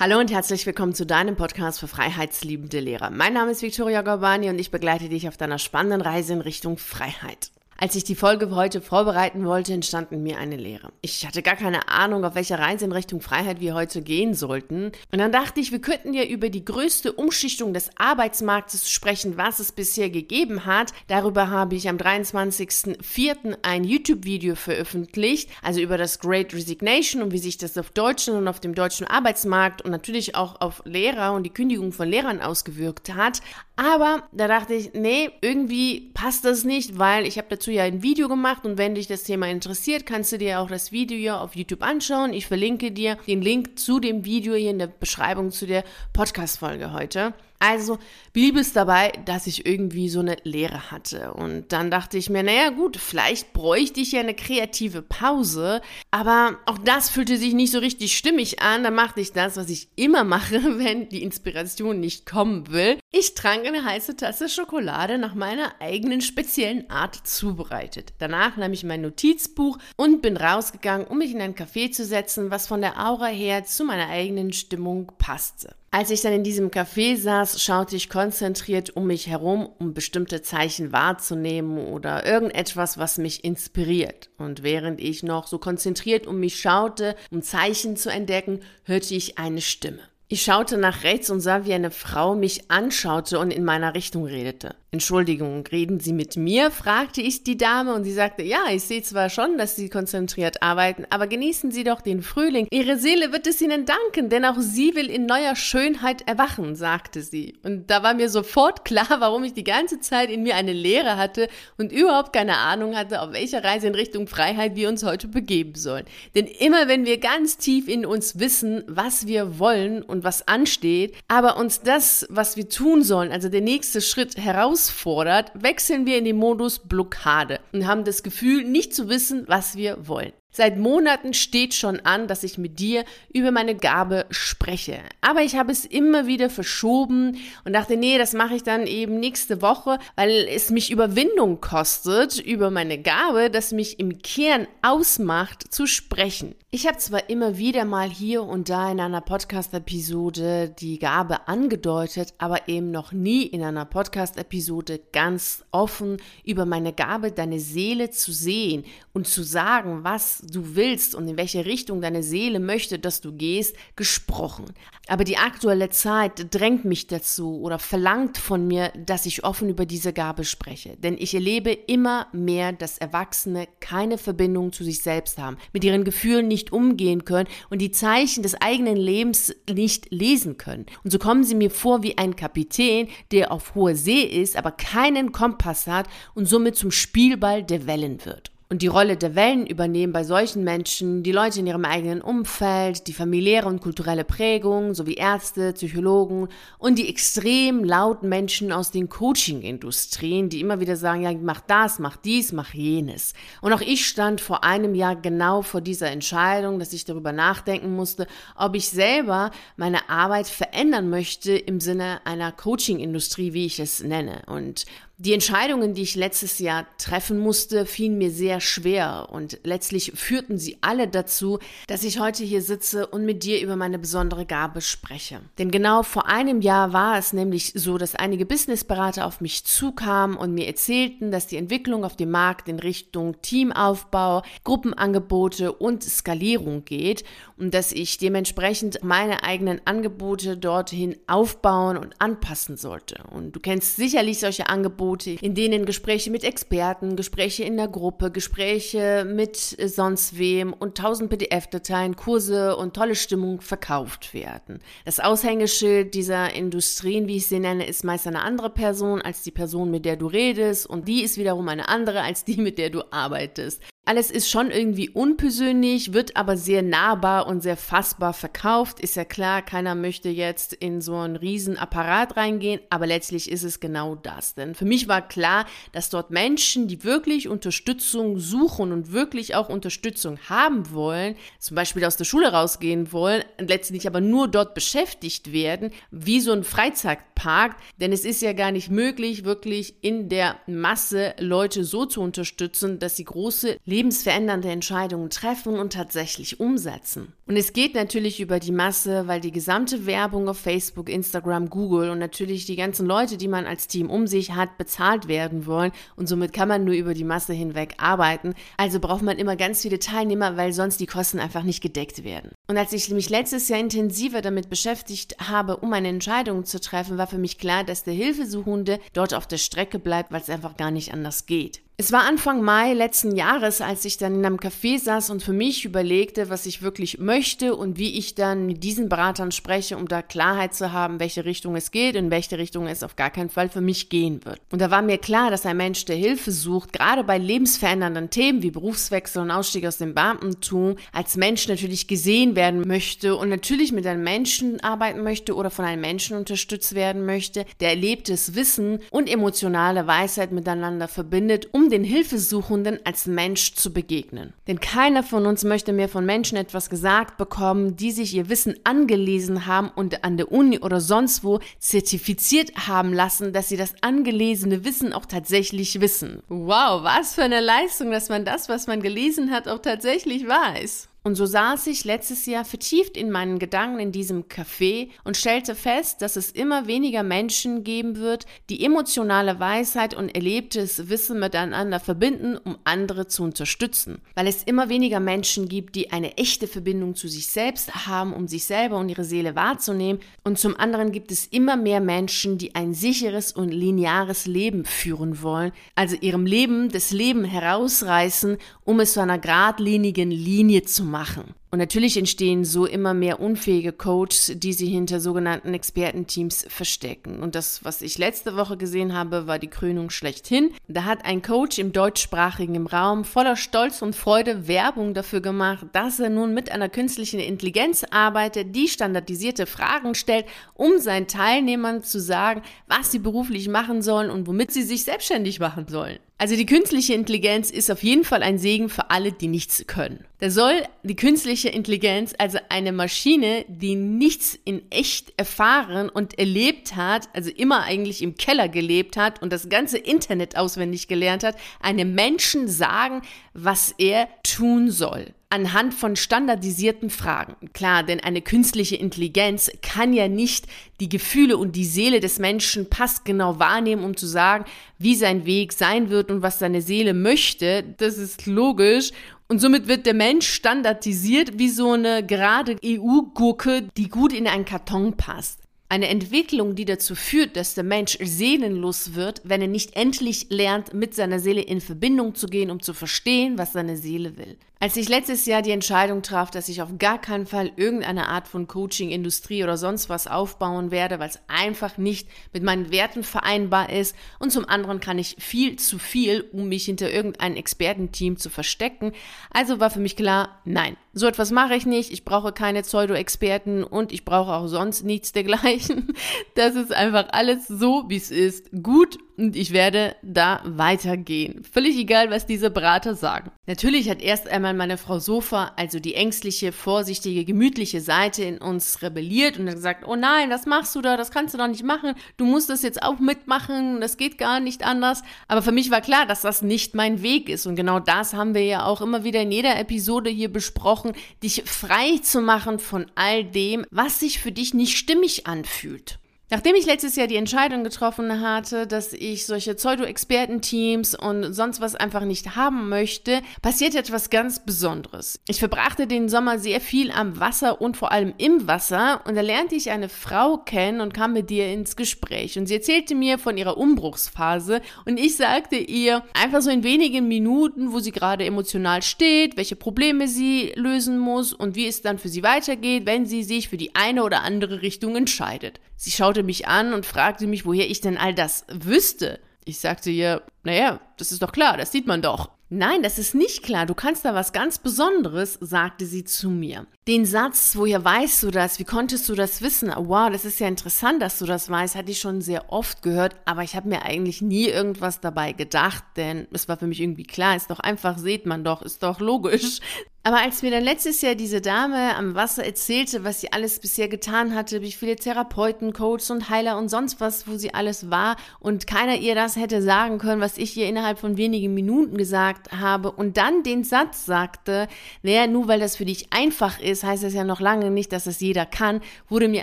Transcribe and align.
Hallo 0.00 0.20
und 0.20 0.30
herzlich 0.30 0.64
willkommen 0.64 0.94
zu 0.94 1.04
deinem 1.06 1.34
Podcast 1.34 1.80
für 1.80 1.88
freiheitsliebende 1.88 2.78
Lehrer. 2.78 3.10
Mein 3.10 3.32
Name 3.32 3.50
ist 3.50 3.62
Victoria 3.62 4.02
Gorbani 4.02 4.48
und 4.48 4.60
ich 4.60 4.70
begleite 4.70 5.08
dich 5.08 5.26
auf 5.26 5.36
deiner 5.36 5.58
spannenden 5.58 6.02
Reise 6.02 6.34
in 6.34 6.40
Richtung 6.40 6.78
Freiheit. 6.78 7.50
Als 7.80 7.94
ich 7.94 8.02
die 8.02 8.16
Folge 8.16 8.50
heute 8.56 8.80
vorbereiten 8.80 9.46
wollte, 9.46 9.72
entstand 9.72 10.10
in 10.10 10.24
mir 10.24 10.38
eine 10.38 10.56
Lehre. 10.56 10.90
Ich 11.00 11.24
hatte 11.24 11.42
gar 11.42 11.54
keine 11.54 11.88
Ahnung, 11.88 12.24
auf 12.24 12.34
welche 12.34 12.58
Reise 12.58 12.84
in 12.84 12.90
Richtung 12.90 13.20
Freiheit 13.20 13.60
wir 13.60 13.74
heute 13.74 14.02
gehen 14.02 14.34
sollten. 14.34 14.90
Und 15.12 15.18
dann 15.18 15.30
dachte 15.30 15.60
ich, 15.60 15.70
wir 15.70 15.80
könnten 15.80 16.12
ja 16.12 16.24
über 16.24 16.50
die 16.50 16.64
größte 16.64 17.12
Umschichtung 17.12 17.72
des 17.72 17.90
Arbeitsmarktes 17.96 18.90
sprechen, 18.90 19.36
was 19.36 19.60
es 19.60 19.70
bisher 19.70 20.10
gegeben 20.10 20.66
hat. 20.66 20.92
Darüber 21.06 21.50
habe 21.50 21.76
ich 21.76 21.88
am 21.88 21.98
23.04. 21.98 23.58
ein 23.62 23.84
YouTube-Video 23.84 24.56
veröffentlicht, 24.56 25.48
also 25.62 25.78
über 25.78 25.96
das 25.96 26.18
Great 26.18 26.52
Resignation 26.54 27.22
und 27.22 27.30
wie 27.30 27.38
sich 27.38 27.58
das 27.58 27.78
auf 27.78 27.90
deutschen 27.90 28.34
und 28.34 28.48
auf 28.48 28.58
dem 28.58 28.74
deutschen 28.74 29.06
Arbeitsmarkt 29.06 29.82
und 29.82 29.92
natürlich 29.92 30.34
auch 30.34 30.60
auf 30.60 30.82
Lehrer 30.84 31.32
und 31.32 31.44
die 31.44 31.54
Kündigung 31.54 31.92
von 31.92 32.08
Lehrern 32.08 32.40
ausgewirkt 32.40 33.14
hat. 33.14 33.40
Aber 33.78 34.24
da 34.32 34.48
dachte 34.48 34.74
ich, 34.74 34.92
nee, 34.94 35.30
irgendwie 35.40 36.10
passt 36.12 36.44
das 36.44 36.64
nicht, 36.64 36.98
weil 36.98 37.24
ich 37.24 37.38
habe 37.38 37.46
dazu 37.48 37.70
ja 37.70 37.84
ein 37.84 38.02
Video 38.02 38.26
gemacht 38.26 38.64
und 38.64 38.76
wenn 38.76 38.96
dich 38.96 39.06
das 39.06 39.22
Thema 39.22 39.46
interessiert, 39.46 40.04
kannst 40.04 40.32
du 40.32 40.38
dir 40.38 40.58
auch 40.58 40.68
das 40.68 40.90
Video 40.90 41.36
auf 41.36 41.54
YouTube 41.54 41.84
anschauen. 41.84 42.32
Ich 42.32 42.48
verlinke 42.48 42.90
dir 42.90 43.18
den 43.28 43.40
Link 43.40 43.78
zu 43.78 44.00
dem 44.00 44.24
Video 44.24 44.54
hier 44.54 44.70
in 44.70 44.80
der 44.80 44.88
Beschreibung 44.88 45.52
zu 45.52 45.64
der 45.64 45.84
Podcast-Folge 46.12 46.92
heute. 46.92 47.34
Also 47.60 47.98
blieb 48.32 48.56
es 48.56 48.72
dabei, 48.72 49.12
dass 49.24 49.46
ich 49.46 49.66
irgendwie 49.66 50.08
so 50.08 50.20
eine 50.20 50.36
Lehre 50.44 50.90
hatte. 50.90 51.32
Und 51.34 51.72
dann 51.72 51.90
dachte 51.90 52.16
ich 52.16 52.30
mir, 52.30 52.42
naja 52.42 52.70
gut, 52.70 52.96
vielleicht 52.96 53.52
bräuchte 53.52 54.00
ich 54.00 54.12
ja 54.12 54.20
eine 54.20 54.34
kreative 54.34 55.02
Pause. 55.02 55.80
Aber 56.10 56.58
auch 56.66 56.78
das 56.78 57.10
fühlte 57.10 57.36
sich 57.36 57.54
nicht 57.54 57.72
so 57.72 57.80
richtig 57.80 58.16
stimmig 58.16 58.62
an. 58.62 58.84
Da 58.84 58.90
machte 58.90 59.20
ich 59.20 59.32
das, 59.32 59.56
was 59.56 59.70
ich 59.70 59.88
immer 59.96 60.24
mache, 60.24 60.62
wenn 60.78 61.08
die 61.08 61.22
Inspiration 61.22 61.98
nicht 61.98 62.26
kommen 62.26 62.70
will. 62.70 62.98
Ich 63.10 63.34
trank 63.34 63.66
eine 63.66 63.84
heiße 63.84 64.16
Tasse 64.16 64.48
Schokolade 64.48 65.18
nach 65.18 65.34
meiner 65.34 65.72
eigenen 65.80 66.20
speziellen 66.20 66.88
Art 66.90 67.26
zubereitet. 67.26 68.12
Danach 68.18 68.56
nahm 68.56 68.72
ich 68.72 68.84
mein 68.84 69.00
Notizbuch 69.00 69.78
und 69.96 70.22
bin 70.22 70.36
rausgegangen, 70.36 71.06
um 71.06 71.18
mich 71.18 71.32
in 71.32 71.40
ein 71.40 71.54
Café 71.54 71.90
zu 71.90 72.04
setzen, 72.04 72.50
was 72.50 72.68
von 72.68 72.80
der 72.80 73.04
Aura 73.04 73.26
her 73.26 73.64
zu 73.64 73.84
meiner 73.84 74.08
eigenen 74.08 74.52
Stimmung 74.52 75.10
passte. 75.18 75.77
Als 75.90 76.10
ich 76.10 76.20
dann 76.20 76.34
in 76.34 76.44
diesem 76.44 76.70
Café 76.70 77.16
saß, 77.16 77.62
schaute 77.62 77.96
ich 77.96 78.10
konzentriert 78.10 78.94
um 78.94 79.06
mich 79.06 79.26
herum, 79.26 79.66
um 79.78 79.94
bestimmte 79.94 80.42
Zeichen 80.42 80.92
wahrzunehmen 80.92 81.78
oder 81.78 82.26
irgendetwas, 82.26 82.98
was 82.98 83.16
mich 83.16 83.42
inspiriert. 83.42 84.28
Und 84.36 84.62
während 84.62 85.00
ich 85.00 85.22
noch 85.22 85.46
so 85.46 85.58
konzentriert 85.58 86.26
um 86.26 86.40
mich 86.40 86.60
schaute, 86.60 87.16
um 87.30 87.40
Zeichen 87.40 87.96
zu 87.96 88.10
entdecken, 88.10 88.60
hörte 88.84 89.14
ich 89.14 89.38
eine 89.38 89.62
Stimme. 89.62 90.00
Ich 90.30 90.42
schaute 90.42 90.76
nach 90.76 91.04
rechts 91.04 91.30
und 91.30 91.40
sah, 91.40 91.64
wie 91.64 91.72
eine 91.72 91.90
Frau 91.90 92.34
mich 92.34 92.70
anschaute 92.70 93.38
und 93.38 93.50
in 93.50 93.64
meiner 93.64 93.94
Richtung 93.94 94.26
redete. 94.26 94.76
Entschuldigung, 94.90 95.66
reden 95.66 96.00
Sie 96.00 96.14
mit 96.14 96.38
mir? 96.38 96.70
fragte 96.70 97.20
ich 97.20 97.44
die 97.44 97.58
Dame 97.58 97.92
und 97.92 98.04
sie 98.04 98.12
sagte, 98.12 98.42
ja, 98.42 98.64
ich 98.70 98.84
sehe 98.84 99.02
zwar 99.02 99.28
schon, 99.28 99.58
dass 99.58 99.76
Sie 99.76 99.90
konzentriert 99.90 100.62
arbeiten, 100.62 101.04
aber 101.10 101.26
genießen 101.26 101.70
Sie 101.70 101.84
doch 101.84 102.00
den 102.00 102.22
Frühling. 102.22 102.66
Ihre 102.70 102.96
Seele 102.96 103.30
wird 103.30 103.46
es 103.46 103.60
Ihnen 103.60 103.84
danken, 103.84 104.30
denn 104.30 104.46
auch 104.46 104.56
sie 104.58 104.94
will 104.94 105.10
in 105.10 105.26
neuer 105.26 105.56
Schönheit 105.56 106.26
erwachen, 106.26 106.74
sagte 106.74 107.20
sie. 107.20 107.58
Und 107.62 107.90
da 107.90 108.02
war 108.02 108.14
mir 108.14 108.30
sofort 108.30 108.86
klar, 108.86 109.16
warum 109.18 109.44
ich 109.44 109.52
die 109.52 109.64
ganze 109.64 110.00
Zeit 110.00 110.30
in 110.30 110.42
mir 110.42 110.54
eine 110.54 110.72
Leere 110.72 111.18
hatte 111.18 111.48
und 111.76 111.92
überhaupt 111.92 112.32
keine 112.32 112.56
Ahnung 112.56 112.96
hatte, 112.96 113.20
auf 113.20 113.32
welcher 113.32 113.62
Reise 113.62 113.88
in 113.88 113.94
Richtung 113.94 114.26
Freiheit 114.26 114.74
wir 114.74 114.88
uns 114.88 115.04
heute 115.04 115.28
begeben 115.28 115.74
sollen. 115.74 116.06
Denn 116.34 116.46
immer 116.46 116.88
wenn 116.88 117.04
wir 117.04 117.18
ganz 117.18 117.58
tief 117.58 117.88
in 117.88 118.06
uns 118.06 118.38
wissen, 118.38 118.84
was 118.86 119.26
wir 119.26 119.58
wollen 119.58 120.02
und 120.02 120.17
was 120.24 120.46
ansteht, 120.46 121.14
aber 121.28 121.56
uns 121.56 121.80
das, 121.80 122.26
was 122.30 122.56
wir 122.56 122.68
tun 122.68 123.02
sollen, 123.02 123.32
also 123.32 123.48
der 123.48 123.60
nächste 123.60 124.00
Schritt 124.00 124.36
heraus 124.36 124.68
herausfordert, 124.68 125.52
wechseln 125.54 126.06
wir 126.06 126.18
in 126.18 126.24
den 126.24 126.36
Modus 126.36 126.78
Blockade 126.78 127.60
und 127.72 127.86
haben 127.86 128.04
das 128.04 128.22
Gefühl, 128.22 128.64
nicht 128.64 128.94
zu 128.94 129.08
wissen, 129.08 129.44
was 129.46 129.76
wir 129.76 130.08
wollen. 130.08 130.32
Seit 130.58 130.76
Monaten 130.76 131.34
steht 131.34 131.72
schon 131.72 132.00
an, 132.00 132.26
dass 132.26 132.42
ich 132.42 132.58
mit 132.58 132.80
dir 132.80 133.04
über 133.32 133.52
meine 133.52 133.76
Gabe 133.76 134.26
spreche. 134.30 134.98
Aber 135.20 135.42
ich 135.42 135.54
habe 135.54 135.70
es 135.70 135.84
immer 135.84 136.26
wieder 136.26 136.50
verschoben 136.50 137.36
und 137.64 137.74
dachte, 137.74 137.96
nee, 137.96 138.18
das 138.18 138.32
mache 138.32 138.56
ich 138.56 138.64
dann 138.64 138.88
eben 138.88 139.20
nächste 139.20 139.62
Woche, 139.62 140.00
weil 140.16 140.48
es 140.50 140.70
mich 140.70 140.90
Überwindung 140.90 141.60
kostet, 141.60 142.40
über 142.40 142.72
meine 142.72 143.00
Gabe, 143.00 143.50
das 143.50 143.70
mich 143.70 144.00
im 144.00 144.18
Kern 144.18 144.66
ausmacht, 144.82 145.72
zu 145.72 145.86
sprechen. 145.86 146.56
Ich 146.70 146.86
habe 146.86 146.98
zwar 146.98 147.30
immer 147.30 147.56
wieder 147.56 147.86
mal 147.86 148.10
hier 148.10 148.42
und 148.42 148.68
da 148.68 148.90
in 148.90 149.00
einer 149.00 149.22
Podcast-Episode 149.22 150.74
die 150.78 150.98
Gabe 150.98 151.48
angedeutet, 151.48 152.34
aber 152.36 152.68
eben 152.68 152.90
noch 152.90 153.12
nie 153.12 153.44
in 153.44 153.62
einer 153.62 153.86
Podcast-Episode 153.86 155.00
ganz 155.12 155.64
offen 155.70 156.18
über 156.44 156.66
meine 156.66 156.92
Gabe, 156.92 157.32
deine 157.32 157.58
Seele 157.58 158.10
zu 158.10 158.32
sehen 158.32 158.84
und 159.14 159.26
zu 159.26 159.44
sagen, 159.44 160.04
was 160.04 160.42
du 160.50 160.76
willst 160.76 161.14
und 161.14 161.28
in 161.28 161.36
welche 161.36 161.64
Richtung 161.64 162.00
deine 162.00 162.22
Seele 162.22 162.60
möchte, 162.60 162.98
dass 162.98 163.20
du 163.20 163.32
gehst, 163.32 163.76
gesprochen. 163.96 164.66
Aber 165.06 165.24
die 165.24 165.36
aktuelle 165.36 165.90
Zeit 165.90 166.54
drängt 166.54 166.84
mich 166.84 167.06
dazu 167.06 167.60
oder 167.60 167.78
verlangt 167.78 168.38
von 168.38 168.66
mir, 168.66 168.92
dass 169.06 169.26
ich 169.26 169.44
offen 169.44 169.68
über 169.68 169.86
diese 169.86 170.12
Gabe 170.12 170.44
spreche. 170.44 170.96
Denn 170.96 171.16
ich 171.18 171.34
erlebe 171.34 171.72
immer 171.72 172.26
mehr, 172.32 172.72
dass 172.72 172.98
Erwachsene 172.98 173.68
keine 173.80 174.18
Verbindung 174.18 174.72
zu 174.72 174.84
sich 174.84 175.02
selbst 175.02 175.38
haben, 175.38 175.58
mit 175.72 175.84
ihren 175.84 176.04
Gefühlen 176.04 176.48
nicht 176.48 176.72
umgehen 176.72 177.24
können 177.24 177.48
und 177.70 177.80
die 177.80 177.90
Zeichen 177.90 178.42
des 178.42 178.60
eigenen 178.60 178.96
Lebens 178.96 179.54
nicht 179.70 180.10
lesen 180.10 180.56
können. 180.56 180.86
Und 181.04 181.10
so 181.10 181.18
kommen 181.18 181.44
sie 181.44 181.54
mir 181.54 181.70
vor 181.70 182.02
wie 182.02 182.18
ein 182.18 182.36
Kapitän, 182.36 183.08
der 183.32 183.52
auf 183.52 183.74
hoher 183.74 183.94
See 183.94 184.22
ist, 184.22 184.56
aber 184.56 184.72
keinen 184.72 185.32
Kompass 185.32 185.86
hat 185.86 186.08
und 186.34 186.46
somit 186.46 186.76
zum 186.76 186.90
Spielball 186.90 187.62
der 187.62 187.86
Wellen 187.86 188.24
wird 188.24 188.50
und 188.70 188.82
die 188.82 188.86
Rolle 188.86 189.16
der 189.16 189.34
Wellen 189.34 189.66
übernehmen 189.66 190.12
bei 190.12 190.24
solchen 190.24 190.62
Menschen 190.62 191.22
die 191.22 191.32
Leute 191.32 191.60
in 191.60 191.66
ihrem 191.66 191.86
eigenen 191.86 192.20
Umfeld, 192.20 193.06
die 193.06 193.14
familiäre 193.14 193.66
und 193.66 193.80
kulturelle 193.80 194.24
Prägung 194.24 194.92
sowie 194.92 195.14
Ärzte, 195.14 195.72
Psychologen 195.72 196.48
und 196.76 196.98
die 196.98 197.08
extrem 197.08 197.82
lauten 197.82 198.28
Menschen 198.28 198.70
aus 198.70 198.90
den 198.90 199.08
Coaching-Industrien, 199.08 200.50
die 200.50 200.60
immer 200.60 200.80
wieder 200.80 200.96
sagen, 200.96 201.22
ja, 201.22 201.32
mach 201.32 201.60
das, 201.62 201.98
mach 201.98 202.18
dies, 202.18 202.52
mach 202.52 202.74
jenes. 202.74 203.32
Und 203.62 203.72
auch 203.72 203.80
ich 203.80 204.06
stand 204.06 204.42
vor 204.42 204.64
einem 204.64 204.94
Jahr 204.94 205.16
genau 205.16 205.62
vor 205.62 205.80
dieser 205.80 206.10
Entscheidung, 206.10 206.78
dass 206.78 206.92
ich 206.92 207.06
darüber 207.06 207.32
nachdenken 207.32 207.96
musste, 207.96 208.26
ob 208.54 208.74
ich 208.74 208.90
selber 208.90 209.50
meine 209.76 210.10
Arbeit 210.10 210.46
verändern 210.46 211.08
möchte 211.08 211.56
im 211.56 211.80
Sinne 211.80 212.20
einer 212.26 212.52
Coaching-Industrie, 212.52 213.54
wie 213.54 213.64
ich 213.64 213.80
es 213.80 214.02
nenne. 214.02 214.42
Und 214.46 214.84
die 215.20 215.32
Entscheidungen, 215.32 215.94
die 215.94 216.02
ich 216.02 216.14
letztes 216.14 216.60
Jahr 216.60 216.86
treffen 216.96 217.38
musste, 217.38 217.86
fielen 217.86 218.18
mir 218.18 218.30
sehr 218.30 218.60
schwer 218.60 219.26
und 219.32 219.58
letztlich 219.64 220.12
führten 220.14 220.58
sie 220.58 220.78
alle 220.80 221.08
dazu, 221.08 221.58
dass 221.88 222.04
ich 222.04 222.20
heute 222.20 222.44
hier 222.44 222.62
sitze 222.62 223.04
und 223.08 223.24
mit 223.24 223.42
dir 223.42 223.60
über 223.60 223.74
meine 223.74 223.98
besondere 223.98 224.46
Gabe 224.46 224.80
spreche. 224.80 225.40
Denn 225.58 225.72
genau 225.72 226.04
vor 226.04 226.28
einem 226.28 226.60
Jahr 226.60 226.92
war 226.92 227.18
es 227.18 227.32
nämlich 227.32 227.72
so, 227.74 227.98
dass 227.98 228.14
einige 228.14 228.46
Businessberater 228.46 229.26
auf 229.26 229.40
mich 229.40 229.64
zukamen 229.64 230.36
und 230.36 230.54
mir 230.54 230.68
erzählten, 230.68 231.32
dass 231.32 231.48
die 231.48 231.56
Entwicklung 231.56 232.04
auf 232.04 232.14
dem 232.14 232.30
Markt 232.30 232.68
in 232.68 232.78
Richtung 232.78 233.42
Teamaufbau, 233.42 234.42
Gruppenangebote 234.62 235.72
und 235.72 236.04
Skalierung 236.04 236.84
geht 236.84 237.24
und 237.58 237.74
dass 237.74 237.92
ich 237.92 238.18
dementsprechend 238.18 239.02
meine 239.02 239.42
eigenen 239.42 239.80
Angebote 239.84 240.56
dorthin 240.56 241.16
aufbauen 241.26 241.96
und 241.96 242.14
anpassen 242.18 242.76
sollte. 242.76 243.22
Und 243.30 243.56
du 243.56 243.60
kennst 243.60 243.96
sicherlich 243.96 244.40
solche 244.40 244.68
Angebote, 244.68 245.30
in 245.40 245.54
denen 245.54 245.84
Gespräche 245.84 246.30
mit 246.30 246.44
Experten, 246.44 247.16
Gespräche 247.16 247.64
in 247.64 247.76
der 247.76 247.88
Gruppe, 247.88 248.30
Gespräche 248.30 249.26
mit 249.28 249.56
sonst 249.56 250.38
wem 250.38 250.72
und 250.72 250.96
tausend 250.96 251.30
PDF-Dateien, 251.30 252.16
Kurse 252.16 252.76
und 252.76 252.94
tolle 252.94 253.14
Stimmung 253.14 253.60
verkauft 253.60 254.34
werden. 254.34 254.80
Das 255.04 255.20
Aushängeschild 255.20 256.14
dieser 256.14 256.54
Industrien, 256.54 257.28
wie 257.28 257.36
ich 257.36 257.46
sie 257.46 257.60
nenne, 257.60 257.86
ist 257.86 258.04
meist 258.04 258.26
eine 258.26 258.42
andere 258.42 258.70
Person 258.70 259.20
als 259.22 259.42
die 259.42 259.50
Person, 259.50 259.90
mit 259.90 260.04
der 260.04 260.16
du 260.16 260.26
redest 260.26 260.86
und 260.86 261.08
die 261.08 261.22
ist 261.22 261.38
wiederum 261.38 261.68
eine 261.68 261.88
andere 261.88 262.22
als 262.22 262.44
die, 262.44 262.56
mit 262.56 262.78
der 262.78 262.90
du 262.90 263.02
arbeitest. 263.10 263.82
Alles 264.08 264.30
ist 264.30 264.48
schon 264.48 264.70
irgendwie 264.70 265.10
unpersönlich, 265.10 266.14
wird 266.14 266.34
aber 266.34 266.56
sehr 266.56 266.80
nahbar 266.82 267.46
und 267.46 267.62
sehr 267.62 267.76
fassbar 267.76 268.32
verkauft. 268.32 269.00
Ist 269.00 269.16
ja 269.16 269.26
klar, 269.26 269.60
keiner 269.60 269.94
möchte 269.94 270.30
jetzt 270.30 270.72
in 270.72 271.02
so 271.02 271.16
einen 271.16 271.36
riesen 271.36 271.76
Apparat 271.76 272.38
reingehen, 272.38 272.80
aber 272.88 273.06
letztlich 273.06 273.50
ist 273.50 273.64
es 273.64 273.80
genau 273.80 274.14
das. 274.14 274.54
Denn 274.54 274.74
für 274.74 274.86
mich 274.86 275.08
war 275.08 275.20
klar, 275.28 275.66
dass 275.92 276.08
dort 276.08 276.30
Menschen, 276.30 276.88
die 276.88 277.04
wirklich 277.04 277.48
Unterstützung 277.48 278.38
suchen 278.38 278.92
und 278.92 279.12
wirklich 279.12 279.54
auch 279.56 279.68
Unterstützung 279.68 280.38
haben 280.48 280.90
wollen, 280.90 281.36
zum 281.58 281.74
Beispiel 281.74 282.06
aus 282.06 282.16
der 282.16 282.24
Schule 282.24 282.50
rausgehen 282.50 283.12
wollen, 283.12 283.44
letztlich 283.58 284.06
aber 284.06 284.22
nur 284.22 284.48
dort 284.48 284.72
beschäftigt 284.72 285.52
werden, 285.52 285.90
wie 286.10 286.40
so 286.40 286.52
ein 286.52 286.64
Freizeitpark. 286.64 287.76
Denn 288.00 288.12
es 288.12 288.24
ist 288.24 288.40
ja 288.40 288.54
gar 288.54 288.72
nicht 288.72 288.88
möglich, 288.88 289.44
wirklich 289.44 289.96
in 290.00 290.30
der 290.30 290.56
Masse 290.66 291.34
Leute 291.38 291.84
so 291.84 292.06
zu 292.06 292.22
unterstützen, 292.22 292.98
dass 292.98 293.14
sie 293.14 293.24
große 293.24 293.76
lebensverändernde 293.98 294.70
Entscheidungen 294.70 295.28
treffen 295.28 295.76
und 295.76 295.92
tatsächlich 295.92 296.60
umsetzen. 296.60 297.32
Und 297.48 297.56
es 297.56 297.72
geht 297.72 297.96
natürlich 297.96 298.38
über 298.38 298.60
die 298.60 298.70
Masse, 298.70 299.26
weil 299.26 299.40
die 299.40 299.50
gesamte 299.50 300.06
Werbung 300.06 300.48
auf 300.48 300.58
Facebook, 300.58 301.08
Instagram, 301.08 301.68
Google 301.68 302.10
und 302.10 302.20
natürlich 302.20 302.64
die 302.64 302.76
ganzen 302.76 303.08
Leute, 303.08 303.36
die 303.36 303.48
man 303.48 303.66
als 303.66 303.88
Team 303.88 304.08
um 304.08 304.28
sich 304.28 304.52
hat, 304.52 304.78
bezahlt 304.78 305.26
werden 305.26 305.66
wollen. 305.66 305.90
Und 306.14 306.28
somit 306.28 306.52
kann 306.52 306.68
man 306.68 306.84
nur 306.84 306.94
über 306.94 307.12
die 307.12 307.24
Masse 307.24 307.52
hinweg 307.52 307.94
arbeiten. 307.98 308.54
Also 308.76 309.00
braucht 309.00 309.22
man 309.22 309.36
immer 309.36 309.56
ganz 309.56 309.82
viele 309.82 309.98
Teilnehmer, 309.98 310.56
weil 310.56 310.72
sonst 310.72 311.00
die 311.00 311.06
Kosten 311.06 311.40
einfach 311.40 311.64
nicht 311.64 311.80
gedeckt 311.80 312.22
werden. 312.22 312.52
Und 312.68 312.78
als 312.78 312.92
ich 312.92 313.10
mich 313.10 313.28
letztes 313.30 313.68
Jahr 313.68 313.80
intensiver 313.80 314.42
damit 314.42 314.70
beschäftigt 314.70 315.34
habe, 315.40 315.78
um 315.78 315.92
eine 315.92 316.06
Entscheidung 316.06 316.64
zu 316.64 316.78
treffen, 316.80 317.18
war 317.18 317.26
für 317.26 317.38
mich 317.38 317.58
klar, 317.58 317.82
dass 317.82 318.04
der 318.04 318.14
Hilfesuchende 318.14 319.00
dort 319.12 319.34
auf 319.34 319.48
der 319.48 319.58
Strecke 319.58 319.98
bleibt, 319.98 320.30
weil 320.30 320.42
es 320.42 320.50
einfach 320.50 320.76
gar 320.76 320.92
nicht 320.92 321.12
anders 321.12 321.46
geht. 321.46 321.80
Es 322.00 322.12
war 322.12 322.28
Anfang 322.28 322.62
Mai 322.62 322.92
letzten 322.92 323.34
Jahres, 323.34 323.80
als 323.80 324.04
ich 324.04 324.18
dann 324.18 324.36
in 324.36 324.46
einem 324.46 324.58
Café 324.58 325.00
saß 325.00 325.30
und 325.30 325.42
für 325.42 325.52
mich 325.52 325.84
überlegte, 325.84 326.48
was 326.48 326.64
ich 326.64 326.80
wirklich 326.80 327.18
möchte 327.18 327.74
und 327.74 327.98
wie 327.98 328.16
ich 328.16 328.36
dann 328.36 328.66
mit 328.66 328.84
diesen 328.84 329.08
Beratern 329.08 329.50
spreche, 329.50 329.96
um 329.96 330.06
da 330.06 330.22
Klarheit 330.22 330.76
zu 330.76 330.92
haben, 330.92 331.18
welche 331.18 331.44
Richtung 331.44 331.74
es 331.74 331.90
geht 331.90 332.14
und 332.14 332.26
in 332.26 332.30
welche 332.30 332.56
Richtung 332.56 332.86
es 332.86 333.02
auf 333.02 333.16
gar 333.16 333.30
keinen 333.30 333.50
Fall 333.50 333.68
für 333.68 333.80
mich 333.80 334.10
gehen 334.10 334.44
wird. 334.44 334.60
Und 334.70 334.80
da 334.80 334.92
war 334.92 335.02
mir 335.02 335.18
klar, 335.18 335.50
dass 335.50 335.66
ein 335.66 335.76
Mensch, 335.76 336.04
der 336.04 336.14
Hilfe 336.14 336.52
sucht, 336.52 336.92
gerade 336.92 337.24
bei 337.24 337.36
lebensverändernden 337.36 338.30
Themen 338.30 338.62
wie 338.62 338.70
Berufswechsel 338.70 339.42
und 339.42 339.50
Ausstieg 339.50 339.84
aus 339.84 339.98
dem 339.98 340.14
Beamtentum, 340.14 340.94
als 341.10 341.36
Mensch 341.36 341.66
natürlich 341.66 342.06
gesehen 342.06 342.54
werden 342.54 342.86
möchte 342.86 343.34
und 343.34 343.48
natürlich 343.48 343.90
mit 343.90 344.06
einem 344.06 344.22
Menschen 344.22 344.78
arbeiten 344.84 345.24
möchte 345.24 345.52
oder 345.52 345.70
von 345.70 345.84
einem 345.84 346.02
Menschen 346.02 346.36
unterstützt 346.36 346.94
werden 346.94 347.26
möchte, 347.26 347.66
der 347.80 347.88
erlebtes 347.88 348.54
Wissen 348.54 349.00
und 349.10 349.28
emotionale 349.28 350.06
Weisheit 350.06 350.52
miteinander 350.52 351.08
verbindet, 351.08 351.66
um 351.72 351.87
den 351.90 352.04
Hilfesuchenden 352.04 352.98
als 353.04 353.26
Mensch 353.26 353.74
zu 353.74 353.92
begegnen. 353.92 354.52
Denn 354.66 354.80
keiner 354.80 355.22
von 355.22 355.46
uns 355.46 355.64
möchte 355.64 355.92
mehr 355.92 356.08
von 356.08 356.24
Menschen 356.24 356.56
etwas 356.56 356.90
gesagt 356.90 357.36
bekommen, 357.36 357.96
die 357.96 358.12
sich 358.12 358.34
ihr 358.34 358.48
Wissen 358.48 358.76
angelesen 358.84 359.66
haben 359.66 359.90
und 359.94 360.24
an 360.24 360.36
der 360.36 360.52
Uni 360.52 360.78
oder 360.78 361.00
sonst 361.00 361.44
wo 361.44 361.60
zertifiziert 361.78 362.88
haben 362.88 363.12
lassen, 363.12 363.52
dass 363.52 363.68
sie 363.68 363.76
das 363.76 363.94
angelesene 364.02 364.84
Wissen 364.84 365.12
auch 365.12 365.26
tatsächlich 365.26 366.00
wissen. 366.00 366.42
Wow, 366.48 367.02
was 367.02 367.34
für 367.34 367.42
eine 367.42 367.60
Leistung, 367.60 368.10
dass 368.10 368.28
man 368.28 368.44
das, 368.44 368.68
was 368.68 368.86
man 368.86 369.02
gelesen 369.02 369.50
hat, 369.50 369.68
auch 369.68 369.80
tatsächlich 369.80 370.46
weiß. 370.46 371.08
Und 371.28 371.34
so 371.34 371.44
saß 371.44 371.88
ich 371.88 372.06
letztes 372.06 372.46
Jahr 372.46 372.64
vertieft 372.64 373.14
in 373.14 373.30
meinen 373.30 373.58
Gedanken 373.58 374.00
in 374.00 374.12
diesem 374.12 374.44
Café 374.44 375.10
und 375.24 375.36
stellte 375.36 375.74
fest, 375.74 376.22
dass 376.22 376.36
es 376.36 376.50
immer 376.50 376.86
weniger 376.86 377.22
Menschen 377.22 377.84
geben 377.84 378.16
wird, 378.16 378.46
die 378.70 378.82
emotionale 378.82 379.60
Weisheit 379.60 380.14
und 380.14 380.30
erlebtes 380.30 381.10
Wissen 381.10 381.38
miteinander 381.38 382.00
verbinden, 382.00 382.56
um 382.56 382.78
andere 382.84 383.26
zu 383.26 383.42
unterstützen. 383.42 384.22
Weil 384.36 384.46
es 384.46 384.62
immer 384.62 384.88
weniger 384.88 385.20
Menschen 385.20 385.68
gibt, 385.68 385.96
die 385.96 386.12
eine 386.12 386.38
echte 386.38 386.66
Verbindung 386.66 387.14
zu 387.14 387.28
sich 387.28 387.48
selbst 387.48 388.06
haben, 388.06 388.32
um 388.32 388.48
sich 388.48 388.64
selber 388.64 388.96
und 388.96 389.10
ihre 389.10 389.24
Seele 389.24 389.54
wahrzunehmen. 389.54 390.22
Und 390.44 390.58
zum 390.58 390.80
anderen 390.80 391.12
gibt 391.12 391.30
es 391.30 391.44
immer 391.44 391.76
mehr 391.76 392.00
Menschen, 392.00 392.56
die 392.56 392.74
ein 392.74 392.94
sicheres 392.94 393.52
und 393.52 393.68
lineares 393.68 394.46
Leben 394.46 394.86
führen 394.86 395.42
wollen, 395.42 395.72
also 395.94 396.16
ihrem 396.18 396.46
Leben 396.46 396.88
das 396.88 397.10
Leben 397.10 397.44
herausreißen, 397.44 398.56
um 398.86 399.00
es 399.00 399.12
zu 399.12 399.20
einer 399.20 399.38
geradlinigen 399.38 400.30
Linie 400.30 400.84
zu 400.84 401.04
machen 401.04 401.17
machen. 401.18 401.54
Und 401.70 401.78
natürlich 401.78 402.16
entstehen 402.16 402.64
so 402.64 402.86
immer 402.86 403.12
mehr 403.12 403.40
unfähige 403.40 403.92
Coaches, 403.92 404.52
die 404.56 404.72
sie 404.72 404.86
hinter 404.86 405.20
sogenannten 405.20 405.74
Expertenteams 405.74 406.64
verstecken. 406.68 407.40
Und 407.42 407.54
das, 407.54 407.84
was 407.84 408.00
ich 408.00 408.16
letzte 408.16 408.56
Woche 408.56 408.78
gesehen 408.78 409.12
habe, 409.12 409.46
war 409.46 409.58
die 409.58 409.68
Krönung 409.68 410.08
schlechthin. 410.08 410.70
Da 410.88 411.04
hat 411.04 411.26
ein 411.26 411.42
Coach 411.42 411.78
im 411.78 411.92
deutschsprachigen 411.92 412.86
Raum 412.86 413.24
voller 413.24 413.56
Stolz 413.56 414.00
und 414.00 414.16
Freude 414.16 414.66
Werbung 414.66 415.12
dafür 415.12 415.42
gemacht, 415.42 415.86
dass 415.92 416.18
er 416.20 416.30
nun 416.30 416.54
mit 416.54 416.72
einer 416.72 416.88
künstlichen 416.88 417.38
Intelligenz 417.38 418.04
arbeitet, 418.10 418.74
die 418.74 418.88
standardisierte 418.88 419.66
Fragen 419.66 420.14
stellt, 420.14 420.46
um 420.72 420.98
seinen 420.98 421.26
Teilnehmern 421.26 422.02
zu 422.02 422.18
sagen, 422.18 422.62
was 422.86 423.12
sie 423.12 423.18
beruflich 423.18 423.68
machen 423.68 424.00
sollen 424.00 424.30
und 424.30 424.46
womit 424.46 424.72
sie 424.72 424.82
sich 424.82 425.04
selbstständig 425.04 425.60
machen 425.60 425.86
sollen. 425.86 426.18
Also 426.40 426.54
die 426.54 426.66
künstliche 426.66 427.14
Intelligenz 427.14 427.68
ist 427.68 427.90
auf 427.90 428.04
jeden 428.04 428.22
Fall 428.22 428.44
ein 428.44 428.58
Segen 428.58 428.88
für 428.88 429.10
alle, 429.10 429.32
die 429.32 429.48
nichts 429.48 429.84
können. 429.88 430.24
Da 430.38 430.50
soll 430.50 430.84
die 431.02 431.16
künstliche 431.16 431.57
Intelligenz, 431.66 432.32
also 432.38 432.58
eine 432.68 432.92
Maschine, 432.92 433.64
die 433.66 433.96
nichts 433.96 434.56
in 434.64 434.82
echt 434.90 435.32
erfahren 435.36 436.08
und 436.08 436.38
erlebt 436.38 436.94
hat, 436.94 437.28
also 437.34 437.50
immer 437.50 437.82
eigentlich 437.82 438.22
im 438.22 438.36
Keller 438.36 438.68
gelebt 438.68 439.16
hat 439.16 439.42
und 439.42 439.52
das 439.52 439.68
ganze 439.68 439.98
Internet 439.98 440.56
auswendig 440.56 441.08
gelernt 441.08 441.42
hat, 441.42 441.56
einem 441.80 442.14
Menschen 442.14 442.68
sagen, 442.68 443.22
was 443.54 443.92
er 443.98 444.28
tun 444.44 444.92
soll 444.92 445.34
anhand 445.50 445.94
von 445.94 446.16
standardisierten 446.16 447.10
Fragen. 447.10 447.56
Klar, 447.72 448.02
denn 448.02 448.20
eine 448.20 448.42
künstliche 448.42 448.96
Intelligenz 448.96 449.70
kann 449.82 450.12
ja 450.12 450.28
nicht 450.28 450.66
die 451.00 451.08
Gefühle 451.08 451.56
und 451.56 451.74
die 451.74 451.86
Seele 451.86 452.20
des 452.20 452.38
Menschen 452.38 452.90
passgenau 452.90 453.58
wahrnehmen, 453.58 454.04
um 454.04 454.16
zu 454.16 454.26
sagen, 454.26 454.64
wie 454.98 455.14
sein 455.14 455.46
Weg 455.46 455.72
sein 455.72 456.10
wird 456.10 456.30
und 456.30 456.42
was 456.42 456.58
seine 456.58 456.82
Seele 456.82 457.14
möchte. 457.14 457.82
Das 457.96 458.18
ist 458.18 458.46
logisch. 458.46 459.10
Und 459.48 459.60
somit 459.60 459.88
wird 459.88 460.04
der 460.04 460.14
Mensch 460.14 460.46
standardisiert 460.46 461.58
wie 461.58 461.70
so 461.70 461.92
eine 461.92 462.24
gerade 462.24 462.76
EU-Gurke, 462.84 463.88
die 463.96 464.08
gut 464.08 464.34
in 464.34 464.46
einen 464.46 464.66
Karton 464.66 465.16
passt. 465.16 465.60
Eine 465.90 466.08
Entwicklung, 466.08 466.74
die 466.74 466.84
dazu 466.84 467.14
führt, 467.14 467.56
dass 467.56 467.72
der 467.72 467.84
Mensch 467.84 468.18
seelenlos 468.20 469.14
wird, 469.14 469.40
wenn 469.44 469.62
er 469.62 469.68
nicht 469.68 469.96
endlich 469.96 470.48
lernt, 470.50 470.92
mit 470.92 471.14
seiner 471.14 471.40
Seele 471.40 471.62
in 471.62 471.80
Verbindung 471.80 472.34
zu 472.34 472.46
gehen, 472.46 472.70
um 472.70 472.82
zu 472.82 472.92
verstehen, 472.92 473.56
was 473.56 473.72
seine 473.72 473.96
Seele 473.96 474.36
will. 474.36 474.58
Als 474.80 474.96
ich 474.96 475.08
letztes 475.08 475.44
Jahr 475.46 475.60
die 475.60 475.72
Entscheidung 475.72 476.22
traf, 476.22 476.52
dass 476.52 476.68
ich 476.68 476.82
auf 476.82 476.98
gar 477.00 477.20
keinen 477.20 477.46
Fall 477.46 477.72
irgendeine 477.74 478.28
Art 478.28 478.46
von 478.46 478.68
Coaching, 478.68 479.10
Industrie 479.10 479.64
oder 479.64 479.76
sonst 479.76 480.08
was 480.08 480.28
aufbauen 480.28 480.92
werde, 480.92 481.18
weil 481.18 481.28
es 481.28 481.40
einfach 481.48 481.98
nicht 481.98 482.28
mit 482.52 482.62
meinen 482.62 482.92
Werten 482.92 483.24
vereinbar 483.24 483.90
ist 483.90 484.14
und 484.38 484.52
zum 484.52 484.68
anderen 484.68 485.00
kann 485.00 485.18
ich 485.18 485.34
viel 485.40 485.74
zu 485.76 485.98
viel, 485.98 486.48
um 486.52 486.68
mich 486.68 486.84
hinter 486.84 487.10
irgendein 487.10 487.56
Expertenteam 487.56 488.36
zu 488.36 488.50
verstecken. 488.50 489.14
Also 489.50 489.80
war 489.80 489.90
für 489.90 489.98
mich 489.98 490.14
klar, 490.14 490.60
nein, 490.64 490.96
so 491.12 491.26
etwas 491.26 491.50
mache 491.50 491.74
ich 491.74 491.84
nicht. 491.84 492.12
Ich 492.12 492.24
brauche 492.24 492.52
keine 492.52 492.82
Pseudo-Experten 492.82 493.82
und 493.82 494.12
ich 494.12 494.24
brauche 494.24 494.52
auch 494.52 494.68
sonst 494.68 495.02
nichts 495.02 495.32
dergleichen. 495.32 496.12
Das 496.54 496.74
ist 496.74 496.92
einfach 496.92 497.28
alles 497.30 497.68
so, 497.68 498.04
wie 498.08 498.16
es 498.16 498.30
ist, 498.30 498.70
gut 498.82 499.18
und 499.38 499.54
ich 499.54 499.72
werde 499.72 500.16
da 500.22 500.60
weitergehen. 500.64 501.62
Völlig 501.62 501.96
egal, 501.96 502.30
was 502.30 502.44
diese 502.44 502.70
Berater 502.70 503.14
sagen. 503.14 503.52
Natürlich 503.66 504.10
hat 504.10 504.20
erst 504.20 504.48
einmal 504.48 504.74
meine 504.74 504.98
Frau 504.98 505.20
Sofa, 505.20 505.72
also 505.76 506.00
die 506.00 506.14
ängstliche, 506.14 506.72
vorsichtige, 506.72 507.44
gemütliche 507.44 508.00
Seite 508.00 508.42
in 508.42 508.58
uns 508.58 509.00
rebelliert 509.00 509.58
und 509.58 509.66
gesagt, 509.66 510.06
oh 510.06 510.16
nein, 510.16 510.50
was 510.50 510.66
machst 510.66 510.94
du 510.96 511.02
da? 511.02 511.16
Das 511.16 511.30
kannst 511.30 511.54
du 511.54 511.58
doch 511.58 511.68
nicht 511.68 511.84
machen. 511.84 512.14
Du 512.36 512.44
musst 512.44 512.68
das 512.68 512.82
jetzt 512.82 513.02
auch 513.02 513.20
mitmachen. 513.20 514.00
Das 514.00 514.16
geht 514.16 514.38
gar 514.38 514.58
nicht 514.58 514.84
anders. 514.84 515.22
Aber 515.46 515.62
für 515.62 515.72
mich 515.72 515.90
war 515.92 516.00
klar, 516.00 516.26
dass 516.26 516.42
das 516.42 516.62
nicht 516.62 516.96
mein 516.96 517.22
Weg 517.22 517.48
ist. 517.48 517.66
Und 517.66 517.76
genau 517.76 518.00
das 518.00 518.34
haben 518.34 518.54
wir 518.54 518.64
ja 518.64 518.86
auch 518.86 519.00
immer 519.00 519.22
wieder 519.22 519.42
in 519.42 519.52
jeder 519.52 519.78
Episode 519.78 520.30
hier 520.30 520.52
besprochen, 520.52 521.12
dich 521.44 521.62
frei 521.64 522.18
zu 522.22 522.40
machen 522.40 522.80
von 522.80 523.06
all 523.14 523.44
dem, 523.44 523.86
was 523.90 524.18
sich 524.18 524.40
für 524.40 524.50
dich 524.50 524.74
nicht 524.74 524.96
stimmig 524.96 525.46
anfühlt. 525.46 526.18
Nachdem 526.50 526.76
ich 526.76 526.86
letztes 526.86 527.14
Jahr 527.16 527.26
die 527.26 527.36
Entscheidung 527.36 527.84
getroffen 527.84 528.40
hatte, 528.40 528.86
dass 528.86 529.12
ich 529.12 529.44
solche 529.44 529.74
Pseudo-Experten-Teams 529.74 531.14
und 531.14 531.52
sonst 531.52 531.82
was 531.82 531.94
einfach 531.94 532.24
nicht 532.24 532.56
haben 532.56 532.88
möchte, 532.88 533.42
passiert 533.60 533.94
etwas 533.94 534.30
ganz 534.30 534.64
Besonderes. 534.64 535.40
Ich 535.46 535.58
verbrachte 535.58 536.06
den 536.06 536.30
Sommer 536.30 536.58
sehr 536.58 536.80
viel 536.80 537.10
am 537.10 537.38
Wasser 537.38 537.82
und 537.82 537.98
vor 537.98 538.12
allem 538.12 538.32
im 538.38 538.66
Wasser 538.66 539.20
und 539.26 539.34
da 539.34 539.42
lernte 539.42 539.74
ich 539.74 539.90
eine 539.90 540.08
Frau 540.08 540.56
kennen 540.56 541.02
und 541.02 541.12
kam 541.12 541.34
mit 541.34 541.50
ihr 541.50 541.70
ins 541.70 541.96
Gespräch 541.96 542.58
und 542.58 542.64
sie 542.64 542.76
erzählte 542.76 543.14
mir 543.14 543.38
von 543.38 543.58
ihrer 543.58 543.76
Umbruchsphase 543.76 544.80
und 545.04 545.20
ich 545.20 545.36
sagte 545.36 545.76
ihr 545.76 546.24
einfach 546.32 546.62
so 546.62 546.70
in 546.70 546.82
wenigen 546.82 547.28
Minuten, 547.28 547.92
wo 547.92 547.98
sie 547.98 548.12
gerade 548.12 548.46
emotional 548.46 549.02
steht, 549.02 549.58
welche 549.58 549.76
Probleme 549.76 550.28
sie 550.28 550.72
lösen 550.76 551.18
muss 551.18 551.52
und 551.52 551.76
wie 551.76 551.86
es 551.86 552.00
dann 552.00 552.16
für 552.16 552.30
sie 552.30 552.42
weitergeht, 552.42 553.04
wenn 553.04 553.26
sie 553.26 553.42
sich 553.42 553.68
für 553.68 553.76
die 553.76 553.94
eine 553.94 554.24
oder 554.24 554.44
andere 554.44 554.80
Richtung 554.80 555.14
entscheidet. 555.14 555.78
Sie 556.00 556.12
schaute 556.12 556.44
mich 556.44 556.68
an 556.68 556.94
und 556.94 557.06
fragte 557.06 557.48
mich, 557.48 557.66
woher 557.66 557.90
ich 557.90 558.00
denn 558.00 558.16
all 558.16 558.32
das 558.32 558.64
wüsste. 558.68 559.40
Ich 559.64 559.80
sagte 559.80 560.10
ihr, 560.10 560.42
naja, 560.62 561.00
das 561.16 561.32
ist 561.32 561.42
doch 561.42 561.50
klar, 561.50 561.76
das 561.76 561.90
sieht 561.90 562.06
man 562.06 562.22
doch. 562.22 562.50
Nein, 562.70 563.02
das 563.02 563.18
ist 563.18 563.34
nicht 563.34 563.64
klar. 563.64 563.84
Du 563.84 563.94
kannst 563.94 564.24
da 564.24 564.34
was 564.34 564.52
ganz 564.52 564.78
Besonderes, 564.78 565.58
sagte 565.60 566.06
sie 566.06 566.24
zu 566.24 566.50
mir. 566.50 566.86
Den 567.08 567.24
Satz, 567.24 567.74
woher 567.74 568.04
weißt 568.04 568.42
du 568.44 568.50
das? 568.50 568.78
Wie 568.78 568.84
konntest 568.84 569.28
du 569.28 569.34
das 569.34 569.60
wissen? 569.60 569.92
Wow, 569.96 570.30
das 570.30 570.44
ist 570.44 570.60
ja 570.60 570.68
interessant, 570.68 571.20
dass 571.20 571.38
du 571.38 571.46
das 571.46 571.68
weißt, 571.68 571.96
hatte 571.96 572.12
ich 572.12 572.20
schon 572.20 572.42
sehr 572.42 572.70
oft 572.70 573.02
gehört, 573.02 573.34
aber 573.44 573.62
ich 573.62 573.74
habe 573.74 573.88
mir 573.88 574.02
eigentlich 574.02 574.40
nie 574.40 574.66
irgendwas 574.66 575.20
dabei 575.20 575.52
gedacht, 575.52 576.04
denn 576.16 576.46
es 576.52 576.68
war 576.68 576.76
für 576.76 576.86
mich 576.86 577.00
irgendwie 577.00 577.24
klar, 577.24 577.56
ist 577.56 577.70
doch 577.70 577.80
einfach, 577.80 578.18
seht 578.18 578.46
man 578.46 578.62
doch, 578.62 578.82
ist 578.82 579.02
doch 579.02 579.18
logisch. 579.18 579.80
Aber 580.28 580.42
als 580.42 580.60
mir 580.60 580.70
dann 580.70 580.84
letztes 580.84 581.22
Jahr 581.22 581.34
diese 581.34 581.62
Dame 581.62 582.14
am 582.14 582.34
Wasser 582.34 582.62
erzählte, 582.62 583.24
was 583.24 583.40
sie 583.40 583.50
alles 583.50 583.78
bisher 583.78 584.08
getan 584.08 584.54
hatte, 584.54 584.82
wie 584.82 584.92
viele 584.92 585.16
Therapeuten, 585.16 585.94
Coaches 585.94 586.30
und 586.30 586.50
Heiler 586.50 586.76
und 586.76 586.90
sonst 586.90 587.18
was, 587.18 587.48
wo 587.48 587.56
sie 587.56 587.72
alles 587.72 588.10
war 588.10 588.36
und 588.60 588.86
keiner 588.86 589.14
ihr 589.14 589.34
das 589.34 589.56
hätte 589.56 589.80
sagen 589.80 590.18
können, 590.18 590.42
was 590.42 590.58
ich 590.58 590.76
ihr 590.76 590.86
innerhalb 590.86 591.18
von 591.18 591.38
wenigen 591.38 591.72
Minuten 591.72 592.18
gesagt 592.18 592.72
habe 592.78 593.10
und 593.10 593.38
dann 593.38 593.62
den 593.62 593.84
Satz 593.84 594.26
sagte, 594.26 594.86
naja, 595.22 595.46
nur 595.46 595.66
weil 595.66 595.80
das 595.80 595.96
für 595.96 596.04
dich 596.04 596.30
einfach 596.30 596.78
ist, 596.78 597.04
heißt 597.04 597.24
das 597.24 597.32
ja 597.32 597.44
noch 597.44 597.60
lange 597.60 597.90
nicht, 597.90 598.12
dass 598.12 598.26
es 598.26 598.38
jeder 598.38 598.66
kann, 598.66 599.00
wurde 599.30 599.48
mir 599.48 599.62